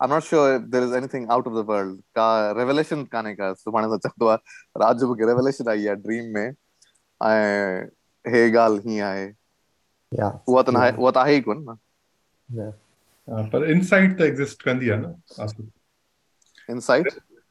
I'm 0.00 0.08
not 0.10 0.24
sure 0.24 0.56
if 0.56 0.62
there 0.70 0.82
is 0.82 0.92
anything 0.92 1.26
out 1.30 1.46
of 1.46 1.54
the 1.54 1.62
world 1.72 1.98
का 2.18 2.28
revelation 2.60 3.04
कान्हे 3.12 3.34
का 3.34 3.52
सुभाणे 3.54 3.88
सां 3.88 3.98
चवंदो 3.98 4.26
आहे 4.26 4.38
रात 4.84 4.96
जो 5.02 5.06
मूंखे 5.08 5.24
revelation 5.32 5.68
आई 5.70 5.86
आहे 5.86 5.96
ड्रीम 6.06 6.32
में 6.34 6.48
ऐं 7.20 7.86
हे 8.24 8.50
ॻाल्हि 8.56 8.90
हीअं 8.90 9.06
आहे 9.06 9.26
या 10.12 10.30
उहा 10.48 10.62
त 10.62 10.70
न 10.70 10.76
आहे 10.76 10.92
उहा 10.96 11.10
त 11.10 11.16
आहे 11.26 11.36
ई 11.36 11.40
कोन 11.50 11.64
न 11.68 11.76
हा, 13.28 13.42
पर 13.52 13.70
इनसाइट 13.70 14.18
त 14.18 14.22
एग्ज़िस्ट 14.32 14.62
कंदी 14.64 14.90
आहे 14.90 15.00
न 15.00 15.12
Asif 15.42 16.70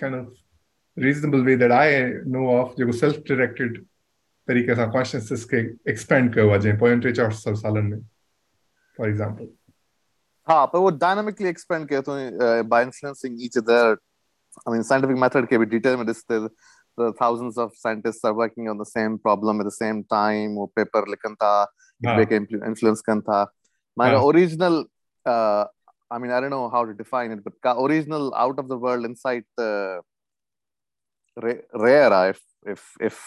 kind 0.00 0.14
of 0.20 0.28
reasonable 1.04 1.40
way 1.50 1.56
that 1.56 1.72
I 1.72 2.02
know 2.36 2.48
of 2.56 2.74
जेको 2.78 2.92
सेल्फ 3.00 3.22
डायरेक्टेड 3.28 3.84
तरीक़े 4.48 4.74
सां 4.74 4.90
कॉन्शियसनेस 4.92 5.44
खे 5.50 5.60
एक्सपेंड 5.90 6.34
कयो 6.34 6.50
आहे 6.50 6.58
जंहिं 6.60 6.78
पोयनि 6.78 7.00
टे 7.06 7.12
चारि 7.20 7.34
सौ 7.34 7.54
सालनि 7.62 7.88
में 7.90 8.00
फॉर 8.98 9.08
एग्ज़ाम्पल 9.08 9.48
हा 10.48 10.64
पर 10.72 10.78
वो 10.78 10.90
डायनामिकली 11.04 11.48
एक्सपेंड 11.48 11.88
कयो 11.88 12.02
अथऊं 12.02 12.68
by 12.68 12.82
influencing 12.82 13.44
each 13.44 13.58
other 13.58 13.96
I 14.58 14.72
mean 14.72 14.82
scientific 14.90 15.16
method 15.24 15.48
खे 15.48 15.58
बि 15.58 15.66
डिटेल 15.76 15.96
में 15.96 16.04
ॾिसते 16.06 16.46
the 16.98 17.12
thousands 17.18 17.58
of 17.62 17.74
scientists 17.80 18.24
are 18.28 18.34
working 18.36 18.68
on 18.70 18.78
the 18.78 18.86
same 18.92 19.18
problem 19.24 19.60
at 19.64 19.66
the 19.66 19.74
same 19.74 19.98
time 20.12 20.54
वो 20.60 20.64
पेपर 20.76 21.08
लिखनि 21.10 21.34
था 21.42 22.24
खे 22.30 22.36
इन्फ्लुएंस 22.36 23.00
कनि 23.08 23.20
था। 23.28 23.42
माना 23.98 24.16
हा। 24.16 24.22
Original 24.30 24.84
I 26.10 26.18
mean 26.18 26.30
I 26.34 26.40
don't 26.40 26.52
know 26.54 26.68
how 26.74 26.80
to 26.88 26.94
define 26.98 27.32
it 27.36 27.44
but 27.44 27.54
का 27.66 27.74
original 27.84 28.30
out 28.42 28.60
of 28.62 28.68
the 28.68 28.78
world 28.84 29.08
insight 29.08 29.64
uh, 29.64 30.00
ra- 31.44 31.64
rare 31.86 32.12
uh, 32.12 32.28
if 32.30 32.40
if 32.74 32.82
if 33.08 33.18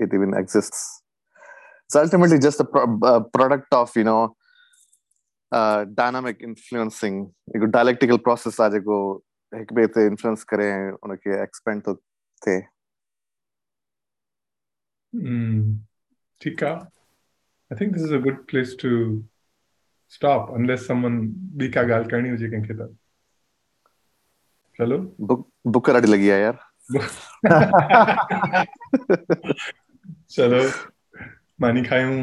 it 0.00 0.14
even 0.18 0.34
exists 0.42 0.80
it's 1.84 1.96
ultimately 1.96 2.38
just 2.38 2.60
a, 2.60 2.64
pro- 2.64 2.98
a 3.10 3.20
product 3.36 3.74
of 3.80 3.94
you 3.96 4.04
know 4.04 4.22
uh, 5.52 5.84
dynamic 6.00 6.42
influencing 6.48 7.18
हिकु 7.54 7.70
dialectical 7.76 8.18
process 8.28 8.60
आहे 8.60 8.70
जेको 8.78 8.98
हिक 9.52 9.72
ॿिए 9.78 9.86
ते 9.96 10.06
influence 10.06 10.44
करे 10.54 10.70
उनखे 10.92 11.42
expand 11.42 11.82
थो 11.86 11.94
थिए 12.46 12.60
ठीकु 16.42 16.66
आहे 16.66 16.92
I 17.72 17.76
think 17.76 17.94
this 17.94 18.02
is 18.06 18.12
a 18.12 18.18
good 18.24 18.40
place 18.50 18.72
to 18.80 18.90
stop 20.16 20.50
unless 20.58 20.82
someone 20.90 21.16
ॿी 21.60 21.68
का 21.76 21.80
ॻाल्हि 21.80 22.10
करणी 22.10 22.30
हुजे 22.30 22.48
कंहिंखे 22.50 22.74
त 22.80 22.88
चलो 24.78 24.98
बुक 25.30 25.48
बुक 25.76 25.90
ॾाढी 25.90 26.10
लॻी 26.10 26.30
आहे 26.30 26.42
यार 26.42 26.58
चलो 30.34 30.60
मानी 31.60 31.82
खायूं 31.88 32.16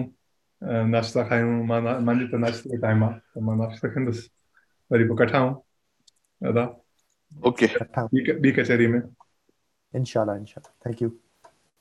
नाश्ता 0.91 1.24
खायूं 1.30 1.51
माँ 1.72 1.80
मुंहिंजी 1.82 2.28
त 2.34 2.39
नाश्ते 2.43 2.70
जो 2.76 2.82
टाइम 2.86 3.03
आहे 3.09 3.20
त 3.20 3.43
माँ 3.47 3.55
नाश्तो 3.62 3.89
कंदुसि 3.95 4.28
वरी 4.91 5.03
पोइ 5.12 5.18
कठाऊं 5.26 5.53
दादा? 6.41 6.64
ओके 7.49 7.68
ॿी 8.43 8.51
कचहरी 8.59 8.88
में। 8.93 9.01
इंशाल्लाह 9.93 10.38
इंशाल्लाह 10.43 10.74
थैंक 10.86 11.01
यू 11.01 11.09